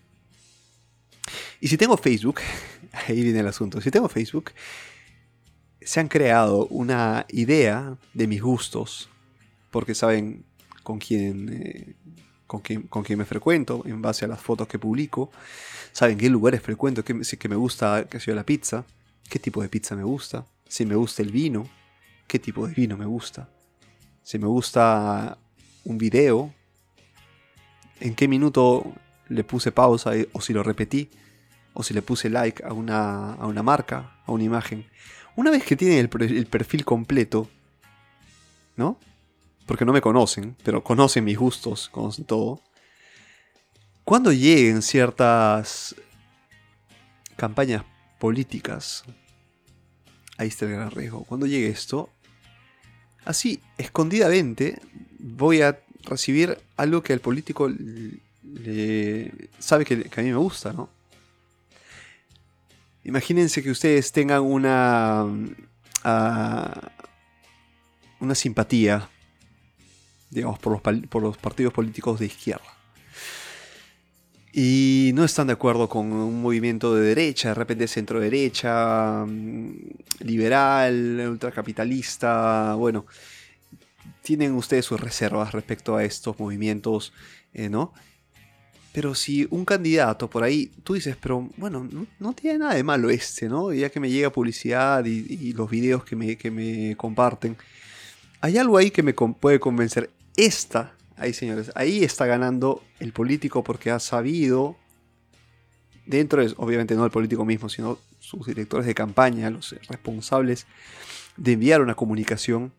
Y 1.60 1.68
si 1.68 1.76
tengo 1.76 1.96
Facebook, 1.96 2.40
ahí 2.92 3.22
viene 3.22 3.40
el 3.40 3.46
asunto, 3.46 3.80
si 3.80 3.90
tengo 3.90 4.08
Facebook, 4.08 4.52
se 5.80 6.00
han 6.00 6.08
creado 6.08 6.66
una 6.66 7.26
idea 7.28 7.96
de 8.12 8.26
mis 8.26 8.42
gustos, 8.42 9.08
porque 9.70 9.94
saben 9.94 10.44
con 10.82 10.98
quien, 10.98 11.48
eh, 11.48 11.94
con, 12.48 12.60
quien, 12.60 13.18
me 13.18 13.24
frecuento, 13.24 13.84
en 13.86 14.02
base 14.02 14.24
a 14.24 14.28
las 14.28 14.40
fotos 14.40 14.66
que 14.66 14.80
publico. 14.80 15.30
Saben 15.92 16.18
qué 16.18 16.28
lugares 16.28 16.60
frecuento, 16.62 17.04
qué, 17.04 17.20
que 17.20 17.48
me 17.48 17.54
gusta 17.54 18.06
que 18.10 18.18
sea 18.18 18.34
la 18.34 18.44
pizza, 18.44 18.84
qué 19.28 19.38
tipo 19.38 19.62
de 19.62 19.68
pizza 19.68 19.94
me 19.94 20.02
gusta, 20.02 20.44
si 20.66 20.84
me 20.84 20.96
gusta 20.96 21.22
el 21.22 21.30
vino, 21.30 21.68
qué 22.26 22.40
tipo 22.40 22.66
de 22.66 22.74
vino 22.74 22.96
me 22.96 23.06
gusta, 23.06 23.48
si 24.22 24.38
me 24.38 24.46
gusta 24.46 25.38
un 25.84 25.98
video, 25.98 26.52
en 28.00 28.14
qué 28.14 28.26
minuto 28.26 28.92
le 29.28 29.44
puse 29.44 29.70
pausa 29.70 30.12
o 30.32 30.40
si 30.40 30.52
lo 30.52 30.62
repetí, 30.62 31.10
o 31.74 31.82
si 31.82 31.94
le 31.94 32.02
puse 32.02 32.28
like 32.28 32.64
a 32.64 32.72
una, 32.72 33.34
a 33.34 33.46
una 33.46 33.62
marca, 33.62 34.18
a 34.26 34.32
una 34.32 34.44
imagen. 34.44 34.86
Una 35.36 35.52
vez 35.52 35.62
que 35.62 35.76
tienen 35.76 35.98
el, 35.98 36.46
perfil 36.46 36.84
completo, 36.84 37.48
¿no? 38.74 38.98
Porque 39.68 39.84
no 39.84 39.92
me 39.92 40.00
conocen, 40.00 40.56
pero 40.64 40.82
conocen 40.82 41.24
mis 41.24 41.38
gustos, 41.38 41.90
conocen 41.90 42.24
todo. 42.24 42.62
Cuando 44.02 44.32
lleguen 44.32 44.80
ciertas 44.80 45.94
campañas 47.36 47.84
políticas, 48.18 49.04
ahí 50.38 50.48
está 50.48 50.64
el 50.64 50.72
gran 50.72 50.90
riesgo. 50.90 51.24
Cuando 51.24 51.46
llegue 51.46 51.68
esto, 51.68 52.08
así, 53.26 53.60
escondidamente, 53.76 54.80
voy 55.18 55.60
a 55.60 55.78
recibir 56.04 56.58
algo 56.78 57.02
que 57.02 57.12
el 57.12 57.20
político 57.20 57.68
le, 58.42 59.50
sabe 59.58 59.84
que, 59.84 60.04
que, 60.04 60.20
a 60.20 60.24
mí 60.24 60.30
me 60.30 60.36
gusta, 60.36 60.72
¿no? 60.72 60.88
Imagínense 63.04 63.62
que 63.62 63.70
ustedes 63.70 64.12
tengan 64.12 64.40
una, 64.42 65.26
ah, 66.04 66.90
una 68.20 68.34
simpatía, 68.34 69.10
digamos, 70.30 70.58
por 70.58 70.72
los, 70.72 71.06
por 71.08 71.22
los 71.22 71.36
partidos 71.36 71.72
políticos 71.72 72.20
de 72.20 72.26
izquierda. 72.26 72.78
Y 74.52 75.12
no 75.14 75.24
están 75.24 75.46
de 75.48 75.52
acuerdo 75.52 75.88
con 75.88 76.10
un 76.10 76.42
movimiento 76.42 76.94
de 76.94 77.02
derecha, 77.02 77.48
de 77.48 77.54
repente 77.54 77.86
centro 77.86 78.18
derecha, 78.18 79.24
mm, 79.26 79.72
liberal, 80.20 81.28
ultracapitalista, 81.30 82.74
bueno, 82.74 83.06
tienen 84.22 84.52
ustedes 84.54 84.84
sus 84.84 85.00
reservas 85.00 85.52
respecto 85.52 85.96
a 85.96 86.04
estos 86.04 86.38
movimientos, 86.38 87.12
eh, 87.54 87.68
¿no? 87.68 87.92
Pero 88.92 89.14
si 89.14 89.46
un 89.50 89.64
candidato 89.64 90.28
por 90.28 90.42
ahí, 90.42 90.72
tú 90.82 90.94
dices, 90.94 91.16
pero 91.20 91.48
bueno, 91.56 91.88
no, 92.18 92.32
tiene 92.32 92.58
nada 92.58 92.74
de 92.74 92.82
malo 92.82 93.10
este, 93.10 93.48
¿no? 93.48 93.72
Ya 93.72 93.90
que 93.90 94.00
me 94.00 94.10
llega 94.10 94.32
publicidad 94.32 95.04
y, 95.04 95.52
los 95.52 95.70
videos 95.70 96.04
que 96.04 96.16
me, 96.16 96.36
que 96.36 96.50
me, 96.50 96.96
comparten. 96.96 97.56
Hay 98.40 98.58
algo 98.58 98.76
ahí 98.76 98.90
que 98.90 99.02
me 99.02 99.14
puede 99.14 99.60
convencer. 99.60 100.10
Esta, 100.38 100.94
ahí 101.16 101.32
señores, 101.32 101.72
ahí 101.74 102.04
está 102.04 102.24
ganando 102.24 102.84
el 103.00 103.12
político 103.12 103.64
porque 103.64 103.90
ha 103.90 103.98
sabido, 103.98 104.76
dentro 106.06 106.40
de, 106.46 106.54
obviamente 106.58 106.94
no 106.94 107.04
el 107.04 107.10
político 107.10 107.44
mismo, 107.44 107.68
sino 107.68 107.98
sus 108.20 108.46
directores 108.46 108.86
de 108.86 108.94
campaña, 108.94 109.50
los 109.50 109.74
responsables 109.88 110.68
de 111.36 111.54
enviar 111.54 111.82
una 111.82 111.96
comunicación 111.96 112.72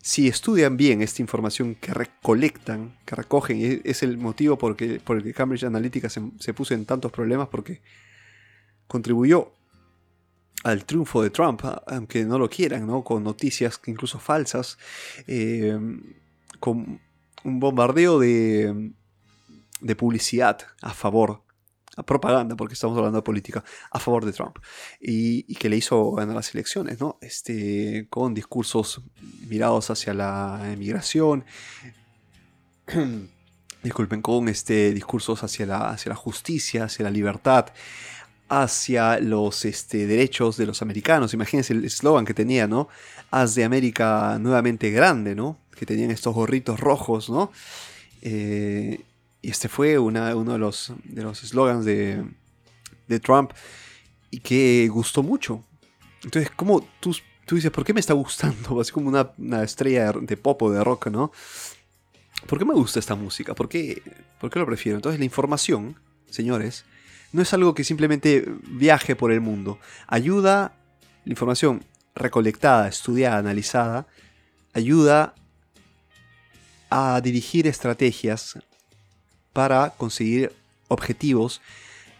si 0.00 0.28
estudian 0.28 0.76
bien 0.76 1.02
esta 1.02 1.20
información 1.20 1.74
que 1.74 1.92
recolectan, 1.92 2.96
que 3.06 3.16
recogen, 3.16 3.82
es 3.82 4.04
el 4.04 4.16
motivo 4.18 4.56
por, 4.56 4.76
por 5.02 5.16
el 5.16 5.24
que 5.24 5.34
Cambridge 5.34 5.64
Analytica 5.64 6.08
se, 6.08 6.54
puso 6.54 6.74
en 6.74 6.86
tantos 6.86 7.10
problemas 7.10 7.48
porque 7.48 7.82
contribuyó 8.86 9.52
al 10.62 10.84
triunfo 10.84 11.24
de 11.24 11.30
Trump, 11.30 11.62
aunque 11.88 12.24
no 12.24 12.38
lo 12.38 12.48
quieran, 12.48 12.86
¿no? 12.86 13.02
con 13.02 13.24
noticias 13.24 13.80
incluso 13.86 14.20
falsas, 14.20 14.78
eh, 15.26 15.76
con 16.62 17.00
un 17.42 17.58
bombardeo 17.58 18.20
de, 18.20 18.92
de 19.80 19.96
publicidad 19.96 20.60
a 20.80 20.94
favor 20.94 21.42
propaganda, 22.06 22.56
porque 22.56 22.74
estamos 22.74 22.96
hablando 22.96 23.18
de 23.18 23.22
política, 23.22 23.62
a 23.90 23.98
favor 23.98 24.24
de 24.24 24.32
Trump. 24.32 24.56
Y, 25.00 25.54
que 25.56 25.68
le 25.68 25.76
hizo 25.76 26.12
ganar 26.12 26.36
las 26.36 26.54
elecciones, 26.54 27.00
¿no? 27.00 27.18
Este, 27.20 28.06
con 28.08 28.32
discursos 28.32 29.02
mirados 29.48 29.90
hacia 29.90 30.14
la 30.14 30.70
emigración. 30.72 31.44
Disculpen, 33.82 34.22
con 34.22 34.48
este, 34.48 34.94
discursos 34.94 35.42
hacia 35.42 35.66
la, 35.66 35.90
hacia 35.90 36.10
la 36.10 36.16
justicia, 36.16 36.84
hacia 36.84 37.02
la 37.02 37.10
libertad, 37.10 37.66
hacia 38.48 39.18
los 39.18 39.64
este, 39.64 40.06
derechos 40.06 40.56
de 40.56 40.66
los 40.66 40.80
americanos. 40.80 41.34
Imagínense 41.34 41.72
el 41.72 41.84
eslogan 41.84 42.24
que 42.24 42.34
tenía, 42.34 42.68
¿no? 42.68 42.88
Haz 43.30 43.56
de 43.56 43.64
América 43.64 44.38
nuevamente 44.40 44.90
grande, 44.90 45.34
¿no? 45.34 45.58
Que 45.76 45.86
tenían 45.86 46.10
estos 46.10 46.34
gorritos 46.34 46.80
rojos, 46.80 47.30
¿no? 47.30 47.50
Eh, 48.22 49.00
y 49.42 49.50
este 49.50 49.68
fue 49.68 49.98
uno 49.98 50.52
de 50.52 50.58
los 50.58 50.92
de 51.04 51.22
los 51.22 51.38
slogans 51.40 51.84
de, 51.84 52.24
Trump 53.20 53.52
y 54.30 54.40
que 54.40 54.88
gustó 54.88 55.22
mucho. 55.22 55.62
Entonces, 56.24 56.50
como 56.50 56.80
tú, 57.00 57.14
tú 57.44 57.56
dices, 57.56 57.70
¿por 57.70 57.84
qué 57.84 57.92
me 57.92 58.00
está 58.00 58.14
gustando? 58.14 58.80
Así 58.80 58.90
como 58.90 59.08
una, 59.08 59.62
estrella 59.62 60.12
de, 60.12 60.36
pop 60.38 60.62
o 60.62 60.70
de 60.70 60.82
rock, 60.82 61.08
¿no? 61.08 61.30
¿Por 62.46 62.58
qué 62.58 62.64
me 62.64 62.72
gusta 62.72 63.00
esta 63.00 63.14
música? 63.14 63.54
¿Por 63.54 63.68
qué, 63.68 64.02
¿Por 64.40 64.50
qué 64.50 64.58
lo 64.58 64.66
prefiero? 64.66 64.96
Entonces, 64.96 65.18
la 65.18 65.26
información, 65.26 66.00
señores, 66.30 66.86
no 67.32 67.42
es 67.42 67.52
algo 67.52 67.74
que 67.74 67.84
simplemente 67.84 68.46
viaje 68.68 69.14
por 69.14 69.30
el 69.30 69.40
mundo. 69.40 69.78
Ayuda, 70.06 70.74
la 71.24 71.30
información 71.30 71.84
recolectada, 72.14 72.88
estudiada, 72.88 73.38
analizada, 73.38 74.06
ayuda 74.72 75.34
a 76.92 77.20
dirigir 77.22 77.66
estrategias 77.66 78.58
para 79.54 79.90
conseguir 79.90 80.52
objetivos 80.88 81.62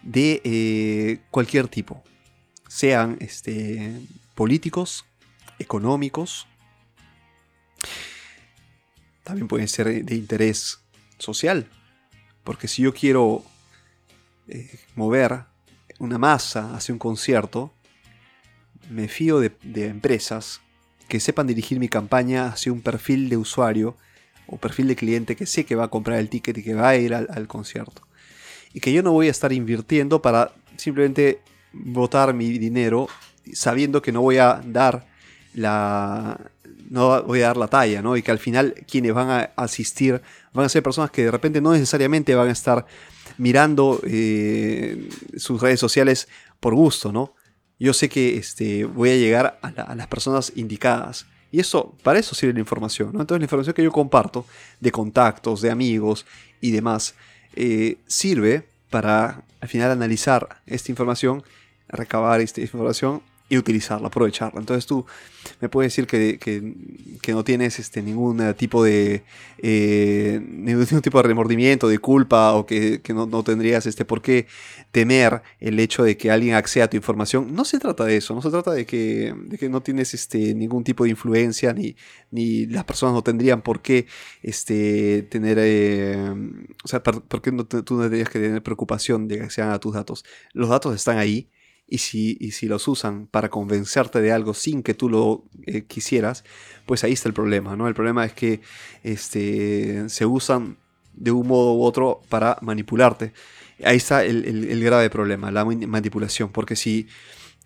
de 0.01 0.41
eh, 0.43 1.19
cualquier 1.29 1.67
tipo, 1.67 2.03
sean 2.67 3.17
este, 3.19 4.01
políticos, 4.33 5.05
económicos, 5.59 6.47
también 9.23 9.47
pueden 9.47 9.67
ser 9.67 10.03
de 10.03 10.15
interés 10.15 10.79
social, 11.19 11.69
porque 12.43 12.67
si 12.67 12.81
yo 12.81 12.93
quiero 12.93 13.43
eh, 14.47 14.79
mover 14.95 15.45
una 15.99 16.17
masa 16.17 16.75
hacia 16.75 16.93
un 16.93 16.99
concierto, 16.99 17.71
me 18.89 19.07
fío 19.07 19.39
de, 19.39 19.51
empresas 19.87 20.61
que 21.07 21.19
sepan 21.19 21.45
dirigir 21.45 21.79
mi 21.79 21.89
campaña 21.89 22.47
hacia 22.47 22.73
un 22.73 22.81
perfil 22.81 23.29
de 23.29 23.37
usuario 23.37 23.95
o 24.47 24.57
perfil 24.57 24.87
de 24.87 24.95
cliente 24.95 25.35
que 25.35 25.45
sé 25.45 25.65
que 25.65 25.75
va 25.75 25.85
a 25.85 25.89
comprar 25.89 26.19
el 26.19 26.29
ticket 26.29 26.57
y 26.57 26.63
que 26.63 26.73
va 26.73 26.89
a 26.89 26.95
ir 26.95 27.13
al, 27.13 27.47
concierto. 27.47 28.01
Y 28.73 28.79
que 28.79 28.91
yo 28.91 29.03
no 29.03 29.11
voy 29.11 29.27
a 29.27 29.31
estar 29.31 29.53
invirtiendo 29.53 30.21
para 30.21 30.53
simplemente 30.77 31.41
botar 31.71 32.33
mi 32.33 32.57
dinero 32.57 33.07
sabiendo 33.53 34.01
que 34.01 34.11
no 34.11 34.21
voy 34.21 34.37
a 34.37 34.61
dar 34.65 35.05
la 35.53 36.39
no 36.89 37.23
voy 37.23 37.41
a 37.41 37.47
dar 37.47 37.57
la 37.57 37.67
talla, 37.67 38.01
¿no? 38.01 38.17
Y 38.17 38.21
que 38.21 38.31
al 38.31 38.39
final 38.39 38.75
quienes 38.87 39.13
van 39.13 39.29
a 39.29 39.51
asistir 39.55 40.21
van 40.53 40.65
a 40.65 40.69
ser 40.69 40.83
personas 40.83 41.11
que 41.11 41.23
de 41.23 41.31
repente 41.31 41.59
no 41.61 41.73
necesariamente 41.73 42.35
van 42.35 42.49
a 42.49 42.51
estar 42.51 42.85
mirando 43.37 43.99
eh, 44.05 45.09
sus 45.37 45.61
redes 45.61 45.79
sociales 45.79 46.27
por 46.59 46.75
gusto, 46.75 47.11
¿no? 47.11 47.33
Yo 47.79 47.93
sé 47.93 48.09
que 48.09 48.37
este, 48.37 48.85
voy 48.85 49.09
a 49.09 49.15
llegar 49.15 49.59
a 49.61 49.95
las 49.95 50.07
personas 50.07 50.53
indicadas. 50.55 51.25
Y 51.53 51.59
eso, 51.59 51.93
para 52.01 52.17
eso 52.17 52.33
sirve 52.33 52.53
la 52.53 52.61
información. 52.61 53.11
¿no? 53.13 53.21
Entonces 53.21 53.39
la 53.39 53.45
información 53.45 53.75
que 53.75 53.83
yo 53.83 53.91
comparto 53.91 54.43
de 54.79 54.91
contactos, 54.91 55.61
de 55.61 55.69
amigos 55.69 56.25
y 56.59 56.71
demás, 56.71 57.13
eh, 57.55 57.97
sirve 58.07 58.65
para 58.89 59.43
al 59.61 59.69
final 59.69 59.91
analizar 59.91 60.61
esta 60.65 60.91
información, 60.91 61.43
recabar 61.87 62.41
esta 62.41 62.59
información 62.59 63.21
y 63.49 63.57
utilizarla, 63.57 64.07
aprovecharla. 64.07 64.59
Entonces 64.59 64.85
tú 64.85 65.05
me 65.59 65.69
puedes 65.69 65.91
decir 65.91 66.07
que, 66.07 66.39
que, 66.39 67.31
no 67.33 67.43
tienes 67.43 67.77
este, 67.79 68.01
ningún 68.01 68.53
tipo 68.55 68.83
de 68.83 69.23
eh, 69.57 70.41
ningún 70.47 70.85
tipo 71.01 71.17
de 71.21 71.27
remordimiento, 71.27 71.87
de 71.87 71.99
culpa 71.99 72.53
o 72.53 72.65
que, 72.65 73.01
no, 73.09 73.25
no, 73.25 73.43
tendrías 73.43 73.85
este, 73.85 74.05
por 74.05 74.21
qué 74.21 74.47
temer 74.91 75.41
el 75.59 75.79
hecho 75.79 76.03
de 76.03 76.17
que 76.17 76.31
alguien 76.31 76.55
acceda 76.55 76.85
a 76.85 76.89
tu 76.89 76.97
información. 76.97 77.53
No 77.53 77.65
se 77.65 77.79
trata 77.79 78.05
de 78.05 78.17
eso, 78.17 78.33
no 78.33 78.41
se 78.41 78.49
trata 78.49 78.71
de 78.71 78.85
que, 78.85 79.35
de 79.37 79.57
que 79.57 79.69
no 79.69 79.81
tienes 79.81 80.13
este, 80.13 80.53
ningún 80.55 80.83
tipo 80.83 81.03
de 81.03 81.11
influencia 81.11 81.73
ni, 81.73 81.95
ni 82.31 82.65
las 82.67 82.85
personas 82.85 83.13
no 83.13 83.23
tendrían 83.23 83.61
por 83.61 83.81
qué 83.81 84.07
este, 84.41 85.23
tener, 85.23 85.57
eh, 85.59 86.33
o 86.83 86.87
sea, 86.87 87.03
por, 87.03 87.41
qué 87.41 87.51
no, 87.51 87.65
tú 87.65 87.95
no 87.95 88.01
tendrías 88.03 88.29
que 88.29 88.39
tener 88.39 88.63
preocupación 88.63 89.27
de 89.27 89.37
que 89.37 89.43
accedan 89.43 89.71
a 89.71 89.79
tus 89.79 89.93
datos. 89.93 90.23
Los 90.53 90.69
datos 90.69 90.95
están 90.95 91.17
ahí 91.17 91.49
y 91.93 91.99
si, 91.99 92.35
si 92.49 92.65
los 92.65 92.87
usan 92.87 93.27
para 93.27 93.49
convencerte 93.49 94.19
de 94.19 94.31
algo 94.31 94.55
sin 94.55 94.81
que 94.81 94.95
tú 94.95 95.11
lo 95.11 95.43
eh, 95.67 95.83
quisieras, 95.83 96.43
pues 96.87 97.03
ahí 97.03 97.13
está 97.13 97.29
el 97.29 97.35
problema, 97.35 97.75
¿no? 97.75 97.87
El 97.87 97.93
problema 97.93 98.25
es 98.25 98.33
que 98.33 98.61
este, 99.03 100.09
se 100.09 100.25
usan 100.25 100.77
de 101.13 101.29
un 101.29 101.47
modo 101.47 101.75
u 101.75 101.83
otro 101.83 102.23
para 102.29 102.57
manipularte. 102.61 103.31
Ahí 103.83 103.97
está 103.97 104.23
el, 104.25 104.83
grave 104.83 105.11
problema, 105.11 105.51
la 105.51 105.65
manipulación, 105.65 106.49
porque 106.49 106.75
si 106.75 107.07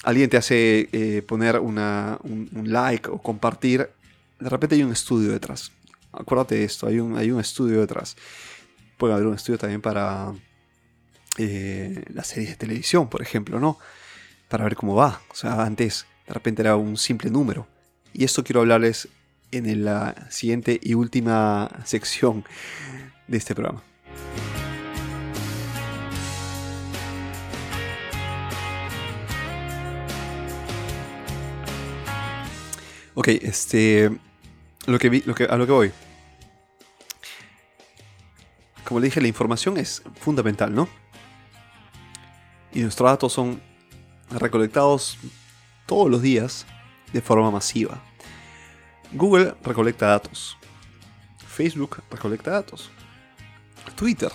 alguien 0.04 0.30
te 0.30 0.36
hace 0.36 0.90
eh, 0.92 1.22
poner 1.26 1.58
un, 1.62 1.80
like 2.66 3.10
o 3.10 3.22
compartir, 3.22 3.90
de 4.42 4.50
repente 4.50 4.76
hay 4.76 4.84
un 4.84 4.92
estudio 4.92 5.32
detrás. 5.32 5.72
Acuérdate 6.12 6.56
de 6.56 6.66
esto, 6.66 6.86
hay 6.86 7.00
un, 7.00 7.18
hay 7.18 7.32
un 7.32 7.40
estudio 7.40 7.80
detrás. 7.80 8.18
Puede 8.98 9.14
haber 9.14 9.28
un 9.28 9.36
estudio 9.36 9.58
también 9.58 9.80
para 9.80 10.34
eh, 11.38 12.04
las 12.10 12.28
series 12.28 12.50
de 12.50 12.56
televisión, 12.58 13.08
por 13.08 13.22
ejemplo, 13.22 13.58
¿no? 13.62 13.80
Para 14.48 14.64
ver 14.64 14.76
cómo 14.76 14.96
va. 14.96 15.22
O 15.30 15.36
sea, 15.36 15.64
antes 15.64 16.06
de 16.28 16.34
repente 16.34 16.62
era 16.62 16.76
un 16.76 16.98
simple 16.98 17.30
número. 17.30 17.68
Y 18.14 18.24
esto 18.24 18.44
quiero 18.44 18.62
hablarles 18.62 19.08
en 19.52 19.86
la 19.86 20.28
siguiente 20.30 20.80
y 20.82 20.94
última 20.94 21.70
sección 21.86 22.44
de 23.28 23.38
este 23.38 23.56
programa. 23.56 23.84
Ok, 33.20 33.30
este. 33.30 34.12
Lo 34.86 35.00
que 35.00 35.10
vi, 35.10 35.22
lo 35.26 35.34
que, 35.34 35.46
a 35.46 35.58
lo 35.58 35.66
que 35.66 35.72
voy. 35.72 35.92
Como 38.84 39.00
le 39.00 39.08
dije, 39.08 39.20
la 39.20 39.28
información 39.28 39.78
es 39.78 40.04
fundamental, 40.22 40.74
¿no? 40.74 40.88
Y 42.74 42.82
nuestros 42.82 43.10
datos 43.10 43.34
son 43.34 43.60
recolectados 44.30 45.18
todos 45.86 46.10
los 46.10 46.22
días 46.22 46.66
de 47.14 47.22
forma 47.22 47.52
masiva. 47.52 48.04
Google 49.14 49.56
recolecta 49.64 50.08
datos. 50.08 50.58
Facebook 51.48 52.04
recolecta 52.12 52.52
datos. 52.52 52.92
Twitter 53.96 54.32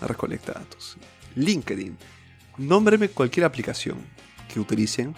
recolecta 0.00 0.52
datos. 0.52 0.96
LinkedIn. 1.34 1.98
Nómbreme 2.58 3.08
cualquier 3.08 3.44
aplicación 3.44 3.98
que 4.52 4.60
utilicen 4.60 5.14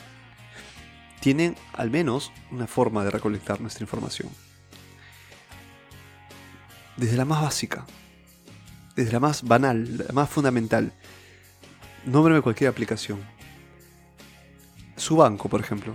tienen 1.21 1.57
al 1.75 1.91
menos 1.91 2.33
una 2.51 2.67
forma 2.67 3.05
de 3.05 3.11
recolectar 3.11 3.61
nuestra 3.61 3.85
información. 3.85 4.31
Desde 6.97 7.17
la 7.17 7.27
más 7.27 7.43
básica, 7.43 7.85
desde 8.95 9.13
la 9.13 9.21
más 9.21 9.43
banal, 9.43 9.99
la 9.99 10.13
más 10.13 10.31
fundamental. 10.31 10.93
Nómbreme 12.07 12.41
cualquier 12.41 12.71
aplicación. 12.71 13.36
Su 14.97 15.17
banco, 15.17 15.49
por 15.49 15.61
ejemplo. 15.61 15.95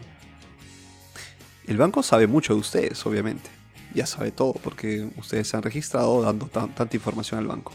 El 1.68 1.78
banco 1.78 2.04
sabe 2.04 2.28
mucho 2.28 2.54
de 2.54 2.60
ustedes, 2.60 3.06
obviamente. 3.06 3.50
Ya 3.94 4.06
sabe 4.06 4.32
todo, 4.32 4.54
porque 4.54 5.10
ustedes 5.18 5.48
se 5.48 5.58
han 5.58 5.64
registrado 5.64 6.22
dando 6.22 6.48
tanta 6.48 6.88
información 6.94 7.40
al 7.40 7.48
banco. 7.48 7.74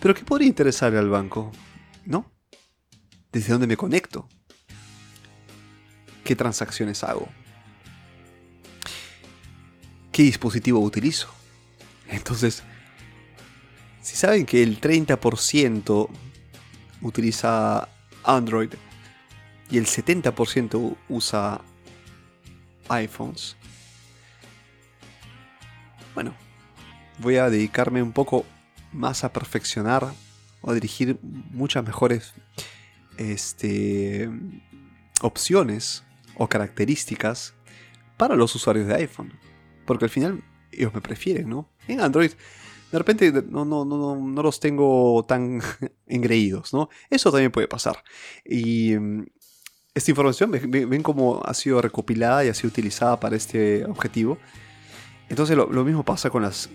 Pero 0.00 0.14
¿qué 0.14 0.24
podría 0.24 0.48
interesarle 0.48 0.98
al 0.98 1.08
banco? 1.08 1.52
¿No? 2.04 2.30
¿Desde 3.32 3.52
dónde 3.52 3.66
me 3.66 3.76
conecto? 3.76 4.28
qué 6.26 6.36
transacciones 6.36 7.02
hago, 7.04 7.28
qué 10.12 10.24
dispositivo 10.24 10.80
utilizo. 10.80 11.28
Entonces, 12.08 12.62
si 14.02 14.16
saben 14.16 14.44
que 14.44 14.62
el 14.62 14.80
30% 14.80 16.08
utiliza 17.00 17.88
Android 18.24 18.70
y 19.70 19.78
el 19.78 19.86
70% 19.86 20.96
usa 21.08 21.60
iPhones, 22.88 23.56
bueno, 26.14 26.34
voy 27.18 27.36
a 27.36 27.50
dedicarme 27.50 28.02
un 28.02 28.12
poco 28.12 28.44
más 28.92 29.24
a 29.24 29.32
perfeccionar 29.32 30.06
o 30.62 30.70
a 30.70 30.74
dirigir 30.74 31.18
muchas 31.22 31.84
mejores 31.84 32.34
este, 33.18 34.30
opciones 35.22 36.04
o 36.36 36.48
características 36.48 37.54
para 38.16 38.36
los 38.36 38.54
usuarios 38.54 38.86
de 38.86 38.94
iPhone. 38.94 39.32
Porque 39.84 40.04
al 40.04 40.10
final 40.10 40.42
ellos 40.72 40.94
me 40.94 41.00
prefieren, 41.00 41.48
¿no? 41.48 41.70
En 41.88 42.00
Android 42.00 42.32
de 42.90 42.98
repente 42.98 43.32
no, 43.48 43.64
no, 43.64 43.84
no, 43.84 44.16
no 44.16 44.42
los 44.42 44.60
tengo 44.60 45.24
tan 45.26 45.60
engreídos, 46.06 46.72
¿no? 46.72 46.88
Eso 47.10 47.30
también 47.30 47.50
puede 47.50 47.68
pasar. 47.68 48.02
Y 48.44 48.96
mm, 48.96 49.26
esta 49.96 50.10
información, 50.10 50.50
ven 50.52 51.02
cómo 51.02 51.42
ha 51.42 51.54
sido 51.54 51.80
recopilada 51.80 52.44
y 52.44 52.48
ha 52.48 52.54
sido 52.54 52.68
utilizada 52.68 53.18
para 53.18 53.34
este 53.34 53.86
objetivo. 53.86 54.36
Entonces 55.30 55.56
lo, 55.56 55.66
mismo 55.84 56.04
pasa 56.04 56.28
con 56.28 56.42
las, 56.42 56.68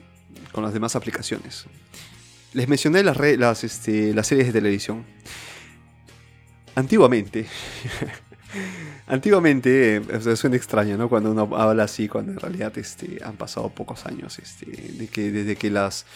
con 0.51 0.63
las 0.63 0.73
demás 0.73 0.95
aplicaciones. 0.95 1.65
Les 2.53 2.67
mencioné 2.67 3.03
las, 3.03 3.17
las, 3.37 3.63
este, 3.63 4.15
las 4.15 4.25
series 4.25 4.47
de 4.47 4.53
televisión. 4.53 5.05
Antiguamente, 6.73 7.45
Antiguamente, 9.05 9.99
o 9.99 10.35
suena 10.35 10.55
extraño, 10.55 10.97
¿no? 10.97 11.07
Cuando 11.07 11.31
uno 11.31 11.55
habla 11.55 11.83
así, 11.83 12.07
cuando 12.07 12.31
en 12.31 12.39
realidad 12.39 12.75
este, 12.79 13.19
han 13.23 13.35
pasado 13.35 13.69
pocos 13.69 14.07
años, 14.07 14.39
este, 14.39 14.65
de 14.65 15.07
que, 15.07 15.31
desde 15.31 15.55
que 15.55 15.69
las, 15.69 16.07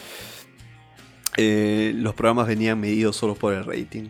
eh, 1.36 1.92
los 1.94 2.14
programas 2.14 2.48
venían 2.48 2.80
medidos 2.80 3.14
solo 3.14 3.36
por 3.36 3.54
el 3.54 3.64
rating. 3.64 4.08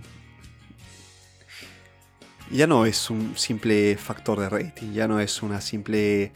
Ya 2.50 2.66
no 2.66 2.86
es 2.86 3.10
un 3.10 3.36
simple 3.36 3.96
factor 3.96 4.38
de 4.38 4.48
rating, 4.48 4.92
ya 4.92 5.08
no 5.08 5.20
es 5.20 5.42
una 5.42 5.60
simple 5.60 6.32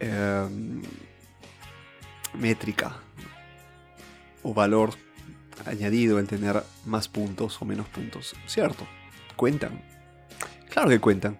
em, 0.00 0.82
métrica 2.34 2.96
o 4.42 4.54
valor 4.54 4.94
añadido 5.66 6.18
el 6.18 6.26
tener 6.26 6.62
más 6.84 7.08
puntos 7.08 7.60
o 7.60 7.64
menos 7.64 7.86
puntos. 7.88 8.34
Cierto, 8.46 8.86
cuentan, 9.36 9.82
Claro 10.76 10.90
que 10.90 11.00
cuentan. 11.00 11.38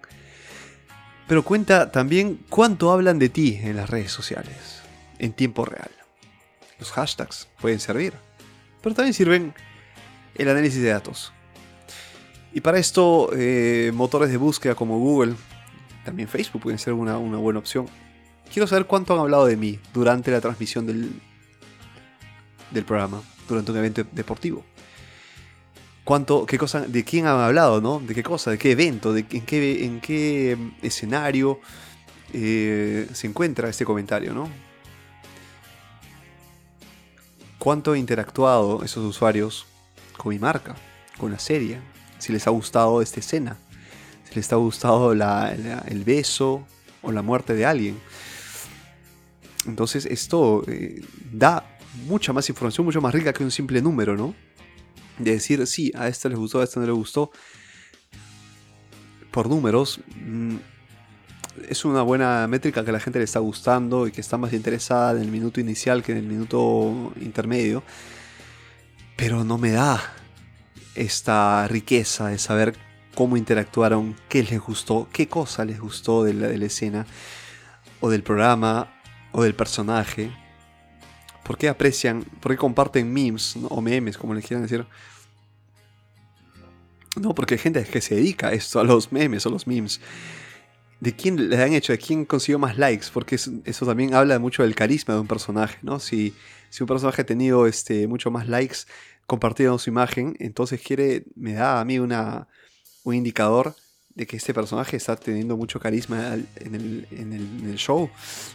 Pero 1.27 1.43
cuenta 1.43 1.91
también 1.91 2.43
cuánto 2.49 2.91
hablan 2.91 3.19
de 3.19 3.29
ti 3.29 3.59
en 3.61 3.75
las 3.75 3.87
redes 3.87 4.11
sociales, 4.11 4.81
en 5.19 5.31
tiempo 5.31 5.63
real. 5.63 5.91
Los 6.79 6.91
hashtags 6.91 7.47
pueden 7.61 7.79
servir, 7.79 8.13
pero 8.81 8.95
también 8.95 9.13
sirven 9.13 9.53
el 10.33 10.49
análisis 10.49 10.81
de 10.81 10.89
datos. 10.89 11.33
Y 12.53 12.61
para 12.61 12.79
esto, 12.79 13.29
eh, 13.33 13.91
motores 13.93 14.29
de 14.29 14.37
búsqueda 14.37 14.75
como 14.75 14.99
Google, 14.99 15.35
también 16.05 16.27
Facebook 16.27 16.61
pueden 16.61 16.79
ser 16.79 16.93
una, 16.93 17.17
buena 17.17 17.59
opción. 17.59 17.87
Quiero 18.51 18.67
saber 18.67 18.85
cuánto 18.85 19.13
han 19.13 19.19
hablado 19.19 19.45
de 19.45 19.57
mí 19.57 19.79
durante 19.93 20.31
la 20.31 20.41
transmisión 20.41 20.87
del, 20.87 21.11
del 22.71 22.85
programa, 22.85 23.21
durante 23.47 23.71
un 23.71 23.77
evento 23.77 24.03
deportivo 24.11 24.63
cuánto, 26.07 26.45
qué 26.45 26.57
cosa, 26.57 26.79
de 26.87 27.03
quién 27.03 27.27
han 27.27 27.37
hablado, 27.37 27.81
¿no? 27.81 27.99
De 27.99 28.15
qué 28.15 28.23
cosa, 28.23 28.51
de 28.51 28.57
qué 28.57 28.71
evento, 28.71 29.11
de 29.11 29.25
en 29.29 29.45
qué, 29.45 29.83
en 29.83 29.99
qué 29.99 30.57
escenario 30.81 31.59
eh, 32.31 33.09
se 33.11 33.27
encuentra 33.27 33.67
este 33.67 33.83
comentario, 33.83 34.33
¿no? 34.33 34.49
¿Cuánto 37.59 37.91
han 37.91 37.97
interactuado 37.97 38.85
esos 38.85 39.03
usuarios 39.03 39.65
con 40.15 40.29
mi 40.29 40.39
marca, 40.39 40.77
con 41.17 41.29
la 41.29 41.39
serie? 41.39 41.81
Si 42.19 42.33
les 42.33 42.47
ha 42.47 42.51
gustado 42.51 43.01
esta 43.01 43.19
escena, 43.19 43.57
si 44.29 44.35
les 44.35 44.51
ha 44.51 44.55
gustado 44.55 45.13
el 45.13 46.03
beso 46.03 46.65
o 47.01 47.11
la 47.11 47.21
muerte 47.21 47.53
de 47.53 47.65
alguien. 47.65 47.99
Entonces 49.65 50.05
esto 50.05 50.63
eh, 50.67 51.01
da 51.31 51.77
mucha 52.07 52.33
más 52.33 52.47
información, 52.49 52.85
mucho 52.85 53.01
más 53.01 53.13
rica 53.13 53.33
que 53.33 53.43
un 53.43 53.51
simple 53.51 53.81
número, 53.81 54.15
¿no? 54.15 54.33
de 55.19 55.31
decir, 55.31 55.65
sí, 55.67 55.91
a 55.95 56.07
este 56.07 56.29
les 56.29 56.37
gustó, 56.37 56.61
a 56.61 56.63
este 56.63 56.79
no 56.79 56.85
le 56.85 56.91
gustó, 56.91 57.31
por 59.31 59.49
números, 59.49 59.99
mm, 60.15 60.55
es 61.69 61.85
una 61.85 62.03
buena 62.03 62.47
métrica 62.47 62.85
que 62.85 62.91
la 62.91 62.99
gente 62.99 63.19
le 63.19 63.25
está 63.25 63.39
gustando 63.39 64.07
y 64.07 64.11
que 64.11 64.21
está 64.21 64.37
más 64.37 64.53
interesada 64.53 65.13
en 65.13 65.23
el 65.23 65.31
minuto 65.31 65.59
inicial 65.59 66.03
que 66.03 66.11
en 66.11 66.19
el 66.19 66.27
minuto 66.27 67.13
intermedio, 67.19 67.83
pero 69.15 69.43
no 69.43 69.57
me 69.57 69.71
da 69.71 70.13
esta 70.97 71.67
riqueza 71.67 72.27
de 72.27 72.37
saber 72.37 72.75
cómo 73.15 73.37
interactuaron, 73.37 74.15
qué 74.29 74.43
les 74.43 74.59
gustó, 74.59 75.07
qué 75.11 75.27
cosa 75.27 75.65
les 75.65 75.79
gustó 75.79 76.23
de 76.23 76.33
la, 76.33 76.47
de 76.47 76.57
la 76.57 76.65
escena, 76.65 77.05
o 77.99 78.09
del 78.09 78.23
programa, 78.23 78.93
o 79.31 79.43
del 79.43 79.55
personaje. 79.55 80.31
¿Por 81.43 81.57
qué 81.57 81.69
aprecian, 81.69 82.23
por 82.41 82.51
qué 82.51 82.57
comparten 82.57 83.11
memes 83.11 83.55
o 83.69 83.81
memes, 83.81 84.17
como 84.17 84.33
les 84.33 84.45
quieran 84.45 84.63
decir? 84.63 84.85
No, 87.19 87.33
porque 87.33 87.55
hay 87.55 87.59
gente 87.59 87.83
que 87.85 88.01
se 88.01 88.15
dedica 88.15 88.49
a 88.49 88.53
esto, 88.53 88.79
a 88.79 88.83
los 88.83 89.11
memes 89.11 89.45
o 89.45 89.49
los 89.49 89.65
memes. 89.65 90.01
¿De 90.99 91.15
quién 91.15 91.49
le 91.49 91.61
han 91.61 91.73
hecho? 91.73 91.93
¿De 91.93 91.99
quién 91.99 92.25
consiguió 92.25 92.59
más 92.59 92.77
likes? 92.77 93.07
Porque 93.13 93.35
eso, 93.35 93.85
también 93.85 94.13
habla 94.13 94.39
mucho 94.39 94.63
del 94.63 94.75
carisma 94.75 95.13
de 95.13 95.21
un 95.21 95.27
personaje, 95.27 95.77
¿no? 95.81 95.99
Si, 95.99 96.33
si 96.69 96.83
un 96.83 96.87
personaje 96.87 97.21
ha 97.21 97.25
tenido 97.25 97.67
este, 97.67 98.07
mucho 98.07 98.31
más 98.31 98.47
likes 98.47 98.79
compartido 99.27 99.77
su 99.77 99.89
imagen, 99.89 100.35
entonces 100.39 100.81
quiere, 100.81 101.25
me 101.35 101.53
da 101.53 101.79
a 101.79 101.85
mí 101.85 101.99
un 101.99 102.15
indicador 103.13 103.75
de 104.15 104.25
que 104.25 104.37
este 104.37 104.53
personaje 104.53 104.97
está 104.97 105.15
teniendo 105.15 105.55
mucho 105.57 105.79
carisma 105.79 106.37
en 106.55 106.73
el, 106.73 107.75
show, 107.75 108.09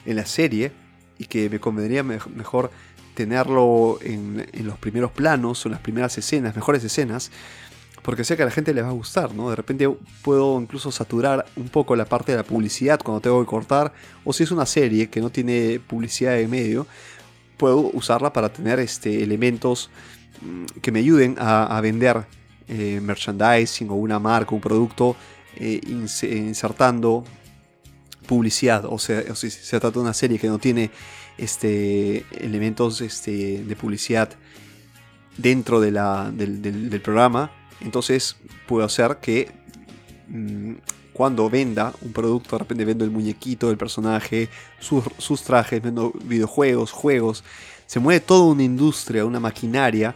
en 0.05 0.17
la 0.17 0.27
serie, 0.27 0.73
y 1.19 1.27
que 1.27 1.49
me 1.49 1.61
convendría 1.61 2.03
mejor 2.03 2.73
tenerlo 3.15 3.99
en, 4.03 4.45
los 4.65 4.79
primeros 4.79 5.13
planos 5.13 5.65
o 5.65 5.69
en 5.69 5.73
las 5.73 5.81
primeras 5.81 6.17
escenas, 6.19 6.57
mejores 6.57 6.83
escenas, 6.83 7.31
porque 8.03 8.25
sé 8.25 8.37
que 8.37 8.43
a 8.43 8.47
la 8.47 8.51
gente 8.51 8.75
le 8.75 8.83
va 8.83 8.89
a 8.89 8.93
gustar, 8.93 9.33
¿no? 9.35 9.51
De 9.51 9.55
repente 9.55 9.89
puedo 10.23 10.61
incluso 10.61 10.91
saturar 10.91 11.47
un 11.55 11.69
poco 11.69 11.95
la 11.95 12.07
parte 12.07 12.33
de 12.33 12.39
la 12.39 12.45
publicidad 12.45 12.99
cuando 12.99 13.21
tengo 13.21 13.41
que 13.41 13.47
cortar, 13.47 13.93
o 14.25 14.33
si 14.33 14.43
es 14.43 14.51
una 14.51 14.67
serie 14.67 15.11
que 15.11 15.21
no 15.21 15.31
tiene 15.31 15.81
publicidad 15.87 16.35
de 16.35 16.49
medio, 16.49 16.87
puedo 17.57 17.91
usarla 17.93 18.33
para 18.33 18.53
tener 18.53 18.81
este, 18.81 19.23
elementos 19.23 19.91
que 20.81 20.93
me 20.93 21.01
ayuden 21.01 21.37
a, 21.39 21.81
vender 21.81 22.25
eh, 22.69 23.01
merchandising 23.03 23.91
o 23.91 23.95
una 23.95 24.19
marca, 24.19 24.55
un 24.55 24.61
producto, 24.61 25.17
eh, 25.57 25.81
insertando 25.87 27.25
publicidad. 28.27 28.85
O 28.87 28.99
sea, 28.99 29.35
si 29.35 29.51
se 29.51 29.81
trata 29.81 29.99
de 29.99 30.01
una 30.01 30.15
serie 30.15 30.39
que 30.39 30.49
no 30.49 30.59
tiene 30.59 30.91
este, 31.39 32.25
elementos 32.33 33.01
este, 33.01 33.63
de 33.65 33.77
publicidad 33.77 34.31
dentro 35.37 35.81
de 35.81 35.91
la, 35.91 36.31
del, 36.33 37.01
programa, 37.01 37.51
entonces 37.81 38.37
puedo 38.67 38.85
hacer 38.85 39.19
que 39.21 39.51
mm, 40.29 40.73
cuando 41.13 41.49
venda 41.51 41.93
un 42.01 42.13
producto, 42.13 42.57
de 42.57 42.61
repente 42.61 42.85
vendo 42.85 43.05
el 43.05 43.11
muñequito 43.11 43.69
del 43.69 43.77
personaje, 43.77 44.49
sus, 44.81 45.43
trajes, 45.43 45.83
vendo 45.83 46.13
videojuegos, 46.25 46.91
juegos, 46.91 47.45
se 47.87 48.01
mueve 48.01 48.21
toda 48.21 48.53
una 48.53 48.63
industria, 48.63 49.25
una 49.25 49.41
maquinaria 49.41 50.15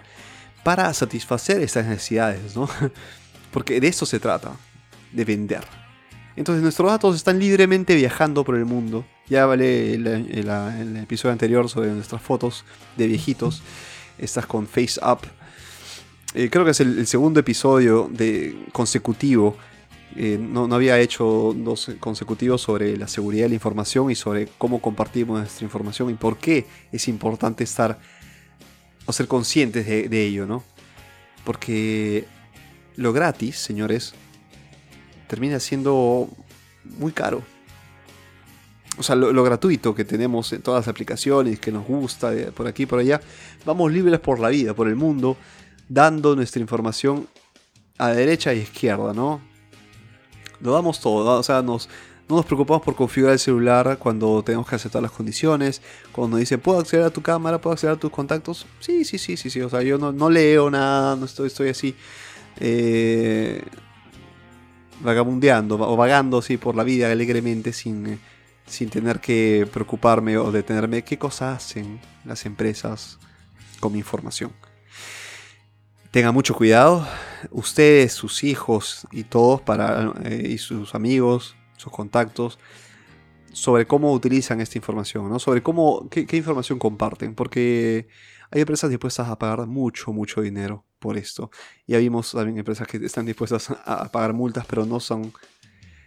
para 0.67 0.93
satisfacer 0.93 1.63
estas 1.63 1.87
necesidades, 1.87 2.57
¿no? 2.57 2.69
Porque 3.53 3.79
de 3.79 3.87
eso 3.87 4.05
se 4.05 4.19
trata, 4.19 4.51
de 5.13 5.25
vender. 5.25 5.63
Entonces 6.35 6.61
nuestros 6.61 6.91
datos 6.91 7.15
están 7.15 7.39
libremente 7.39 7.95
viajando 7.95 8.43
por 8.43 8.57
el 8.57 8.65
mundo. 8.65 9.07
Ya 9.29 9.47
vale 9.47 9.95
el, 9.95 10.97
episodio 10.97 11.31
anterior 11.31 11.69
sobre 11.69 11.91
nuestras 11.91 12.21
fotos 12.21 12.65
de 12.97 13.07
viejitos, 13.07 13.63
estas 14.19 14.45
con 14.45 14.67
Face 14.67 14.99
Up. 15.01 15.21
Eh, 16.35 16.51
creo 16.51 16.65
que 16.65 16.73
es 16.73 16.81
el, 16.81 17.07
segundo 17.07 17.39
episodio 17.39 18.11
de, 18.11 18.67
consecutivo 18.73 19.57
eh, 20.17 20.37
no, 20.41 20.65
había 20.75 20.99
hecho 20.99 21.55
dos 21.57 21.93
consecutivos 22.01 22.63
sobre 22.63 22.97
la 22.97 23.07
seguridad 23.07 23.45
de 23.45 23.51
la 23.51 23.55
información 23.55 24.11
y 24.11 24.17
sobre 24.17 24.49
cómo 24.59 24.81
compartimos 24.81 25.39
nuestra 25.39 25.65
información 25.65 26.11
y 26.11 26.15
por 26.15 26.39
qué 26.39 26.67
es 26.91 27.07
importante 27.07 27.63
estar 27.63 28.01
o 29.07 29.13
ser 29.13 29.29
conscientes 29.29 29.87
de, 29.87 30.27
ello, 30.27 30.47
¿no? 30.47 30.65
Porque 31.45 32.27
lo 32.97 33.13
gratis, 33.13 33.57
señores, 33.57 34.15
termina 35.29 35.61
siendo 35.61 36.29
muy 36.85 37.13
caro. 37.13 37.43
O 38.99 39.03
sea, 39.03 39.15
lo, 39.15 39.43
gratuito 39.45 39.95
que 39.95 40.05
tenemos 40.05 40.53
en 40.53 40.63
todas 40.63 40.87
las 40.87 40.89
aplicaciones, 40.89 41.61
que 41.61 41.71
nos 41.71 41.87
gusta, 41.87 42.33
por 42.55 42.67
aquí 42.67 42.87
por 42.87 42.99
allá, 42.99 43.21
vamos 43.65 43.93
libres 43.93 44.21
por 44.21 44.41
la 44.41 44.49
vida, 44.49 44.75
por 44.75 44.89
el 44.89 44.97
mundo, 44.97 45.37
dando 45.89 46.35
nuestra 46.35 46.61
información 46.61 47.29
a 47.99 48.09
derecha 48.09 48.55
y 48.55 48.59
izquierda, 48.59 49.13
¿no? 49.13 49.41
lo 50.61 50.73
damos 50.73 51.01
todo, 51.01 51.39
o 51.39 51.43
sea, 51.43 51.63
nos, 51.63 51.89
no 52.29 52.37
nos 52.37 52.45
preocupamos 52.45 52.83
por 52.83 52.97
configurar 52.97 53.35
el 53.35 53.39
celular 53.39 53.99
cuando 53.99 54.43
tenemos 54.43 54.67
que 54.67 54.75
aceptar 54.75 55.01
las 55.01 55.13
condiciones. 55.13 55.81
Cuando 56.11 56.37
nos 56.37 56.41
dicen, 56.41 56.59
¿puedo 56.61 56.81
acceder 56.81 57.05
a 57.05 57.11
tu 57.11 57.23
cámara? 57.23 57.61
¿Puedo 57.61 57.75
acceder 57.75 57.95
a 57.95 57.99
tus 57.99 58.11
contactos? 58.11 58.67
Sí, 58.81 59.05
sí, 59.05 59.19
sí, 59.19 59.37
sí, 59.37 59.49
sí. 59.49 59.61
O 59.61 59.69
sea, 59.69 59.83
yo 59.83 59.97
no, 59.97 60.31
leo 60.31 60.69
nada, 60.69 61.15
no 61.15 61.25
estoy, 61.27 61.47
estoy 61.47 61.69
así 61.69 61.95
eh, 62.59 63.63
vagabundeando 65.01 65.77
o 65.77 65.97
vagando 65.97 66.39
así 66.39 66.57
por 66.57 66.75
la 66.75 66.83
vida 66.83 67.13
alegremente 67.13 67.73
sin, 67.73 68.19
sin 68.67 68.91
tener 68.91 69.21
que 69.21 69.69
preocuparme 69.73 70.37
o 70.37 70.51
detenerme 70.51 71.05
qué 71.05 71.19
cosas 71.19 71.59
hacen 71.59 72.01
las 72.25 72.45
empresas 72.45 73.19
con 73.79 73.93
mi 73.93 73.99
información. 73.99 74.53
Tengan 76.11 76.35
mucho 76.35 76.55
cuidado, 76.55 77.07
ustedes, 77.51 78.13
sus 78.15 78.43
hijos 78.43 79.07
y 79.13 79.25
todos, 79.25 79.61
para, 79.61 80.13
eh, 80.25 80.49
y 80.51 80.59
sus 80.59 80.95
amigos, 80.95 81.57
sus 81.77 81.93
contactos, 81.93 82.59
sobre 83.53 83.87
cómo 83.87 84.13
utilizan 84.13 84.61
esta 84.61 84.77
información, 84.79 85.31
¿no? 85.31 85.39
sobre 85.39 85.63
cómo, 85.63 86.09
qué, 86.11 86.37
información 86.37 86.79
comparten, 86.79 87.35
porque 87.35 88.07
hay 88.51 88.61
empresas 88.61 88.91
dispuestas 88.91 89.29
a 89.29 89.39
pagar 89.39 89.67
mucho, 89.67 90.13
mucho 90.13 90.43
dinero 90.43 90.85
por 90.99 91.17
esto. 91.17 91.51
Ya 91.87 91.99
vimos 91.99 92.33
también 92.33 92.59
empresas 92.59 92.87
que 92.87 92.99
están 92.99 93.25
dispuestas 93.25 93.71
a 93.71 94.11
pagar 94.13 94.35
multas, 94.35 94.67
pero 94.67 94.85
no 94.85 95.01
son 95.01 95.33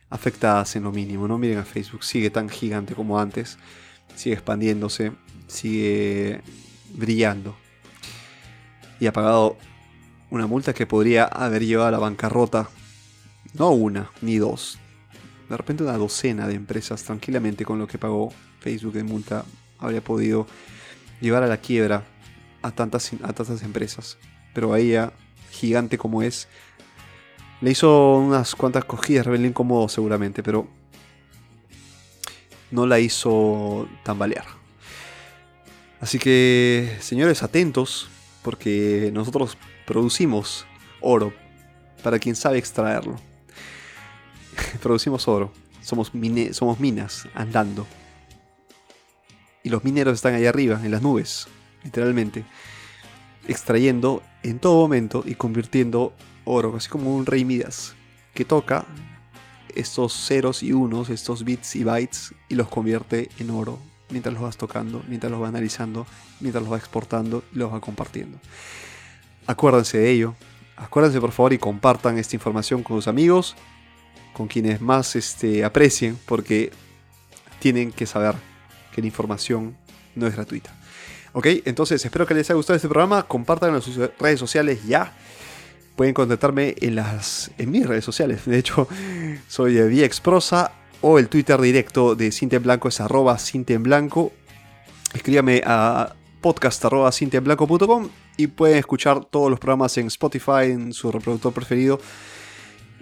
afectadas 0.10 0.76
en 0.76 0.84
lo 0.84 0.92
mínimo. 0.92 1.28
No 1.28 1.38
miren 1.38 1.60
a 1.60 1.66
Facebook, 1.66 2.04
sigue 2.04 2.30
tan 2.30 2.50
gigante 2.50 2.94
como 2.94 3.20
antes, 3.20 3.58
sigue 4.16 4.36
expandiéndose, 4.36 5.14
sigue 5.48 6.42
brillando. 6.94 7.56
Y 9.00 9.08
ha 9.08 9.14
pagado 9.14 9.58
una 10.30 10.48
multa 10.48 10.74
que 10.74 10.86
podría 10.86 11.26
haber 11.26 11.66
llevado 11.66 11.88
a 11.88 11.92
la 11.92 12.00
bancarrota. 12.00 12.70
No 13.54 13.72
una, 13.72 14.12
ni 14.22 14.38
dos. 14.38 14.78
De 15.50 15.58
repente 15.58 15.84
una 15.84 15.98
docena 15.98 16.48
de 16.48 16.54
empresas 16.54 17.04
tranquilamente 17.04 17.66
con 17.66 17.80
lo 17.80 17.88
que 17.88 17.98
pagó 17.98 18.32
Facebook 18.60 18.94
de 18.94 19.04
multa 19.04 19.46
habría 19.80 20.02
podido 20.02 20.46
llevar 21.22 21.44
a 21.44 21.48
la 21.48 21.58
quiebra 21.58 22.04
a 22.62 22.72
tantas, 22.72 23.12
a 23.24 23.34
tantas 23.34 23.64
empresas. 23.64 24.18
Pero 24.54 24.74
a 24.74 24.80
ella, 24.80 25.12
gigante 25.52 25.98
como 25.98 26.22
es, 26.22 26.48
le 27.62 27.72
hizo 27.72 28.18
unas 28.18 28.56
cuantas 28.56 28.86
cogidas, 28.86 29.26
rebelde 29.26 29.48
incómodo 29.48 29.90
seguramente, 29.90 30.44
pero 30.44 30.68
no 32.72 32.86
la 32.86 33.00
hizo 33.00 33.88
tambalear. 34.04 34.46
Así 36.00 36.20
que, 36.20 36.96
señores, 37.02 37.44
atentos, 37.44 38.10
porque 38.44 39.10
nosotros 39.14 39.58
producimos 39.86 40.66
oro 41.02 41.34
para 42.04 42.20
quien 42.20 42.36
sabe 42.36 42.58
extraerlo. 42.58 43.29
producimos 44.82 45.28
oro. 45.28 45.52
Somos, 45.82 46.14
minas 46.14 47.28
andando. 47.34 47.88
Y 49.64 49.70
los 49.70 49.84
mineros 49.84 50.16
están 50.16 50.36
ahí 50.36 50.46
arriba, 50.46 50.80
en 50.84 50.92
las 50.92 51.02
nubes, 51.02 51.48
literalmente. 51.84 52.46
Extrayendo 53.48 54.22
en 54.44 54.60
todo 54.60 54.76
momento 54.76 55.24
y 55.26 55.36
convirtiendo 55.36 56.14
oro, 56.46 56.76
así 56.76 56.90
como 56.90 57.16
un 57.16 57.26
rey 57.26 57.46
Midas, 57.46 57.96
que 58.34 58.46
toca 58.46 58.86
estos 59.76 60.14
ceros 60.14 60.64
y 60.64 60.74
unos, 60.74 61.10
estos 61.10 61.44
bits 61.44 61.76
y 61.76 61.84
bytes, 61.84 62.34
y 62.48 62.56
los 62.56 62.68
convierte 62.68 63.30
en 63.40 63.50
oro 63.50 63.80
mientras 64.10 64.34
los 64.34 64.44
vas 64.44 64.58
tocando, 64.58 65.04
mientras 65.08 65.32
los 65.32 65.42
va 65.42 65.48
analizando, 65.48 66.06
mientras 66.40 66.64
los 66.64 66.72
va 66.72 66.78
exportando 66.78 67.44
y 67.54 67.58
los 67.58 67.72
va 67.74 67.80
compartiendo. 67.80 68.40
Acuérdense 69.48 69.98
de 69.98 70.12
ello. 70.12 70.36
Acuérdense 70.76 71.20
por 71.20 71.32
favor 71.32 71.54
y 71.54 71.58
compartan 71.58 72.18
esta 72.18 72.36
información 72.36 72.84
con 72.84 72.98
sus 72.98 73.08
amigos, 73.08 73.56
con 74.40 74.48
quienes 74.48 74.80
más 74.80 75.18
este, 75.18 75.66
aprecien, 75.66 76.18
porque 76.26 76.72
tienen 77.60 77.92
que 77.92 78.06
saber 78.06 78.36
que 78.96 79.02
la 79.02 79.08
información 79.08 79.76
no 80.16 80.28
es 80.28 80.34
gratuita. 80.34 80.74
Ok, 81.34 81.48
entonces 81.66 82.06
espero 82.06 82.26
que 82.26 82.34
les 82.34 82.50
haya 82.50 82.56
gustado 82.56 82.78
este 82.78 82.88
programa. 82.88 83.24
Compartan 83.24 83.76
en 83.76 83.82
sus 83.82 83.98
redes 84.18 84.40
sociales 84.40 84.86
ya. 84.88 85.12
Pueden 85.98 86.14
contactarme 86.14 86.74
en, 86.80 86.96
las, 86.96 87.52
en 87.58 87.70
mis 87.70 87.86
redes 87.86 88.06
sociales. 88.06 88.46
De 88.46 88.58
hecho, 88.58 88.88
soy 89.50 89.74
de 89.74 89.90
VXProsa 89.90 90.72
o 91.02 91.20
el 91.20 91.28
Twitter 91.28 91.60
directo 91.60 92.16
de 92.16 92.32
Cinta 92.32 92.60
Blanco 92.60 92.88
es 92.88 93.02
arroba 93.02 93.38
Cinta 93.40 93.78
Blanco. 93.78 94.32
Escríbame 95.14 95.62
a 95.66 96.16
podcast.cintiablanco.com 96.40 98.08
y 98.38 98.48
pueden 98.48 98.78
escuchar 98.78 99.26
todos 99.26 99.52
los 99.52 99.60
programas 99.60 99.98
en 99.98 100.08
Spotify, 100.08 100.72
en 100.72 100.94
su 100.94 101.12
reproductor 101.12 101.52
preferido 101.52 102.00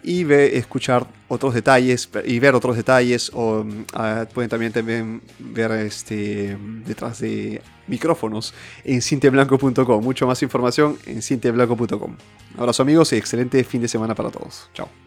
y 0.07 0.23
ve, 0.23 0.57
escuchar 0.57 1.05
otros 1.27 1.53
detalles 1.53 2.09
y 2.23 2.39
ver 2.39 2.55
otros 2.55 2.77
detalles 2.77 3.29
o 3.33 3.65
mm, 3.65 3.85
ah, 3.93 4.25
pueden 4.33 4.49
también, 4.49 4.71
también 4.71 5.21
ver 5.37 5.71
este 5.71 6.57
detrás 6.85 7.19
de 7.19 7.61
micrófonos 7.87 8.53
en 8.85 9.01
cintiablanco.com 9.01 10.01
mucho 10.01 10.25
más 10.25 10.41
información 10.43 10.97
en 11.05 11.21
cintiablanco.com 11.21 12.15
abrazo 12.57 12.83
amigos 12.83 13.11
y 13.11 13.17
excelente 13.17 13.61
fin 13.65 13.81
de 13.81 13.89
semana 13.89 14.15
para 14.15 14.29
todos. 14.31 14.69
Chao 14.73 15.06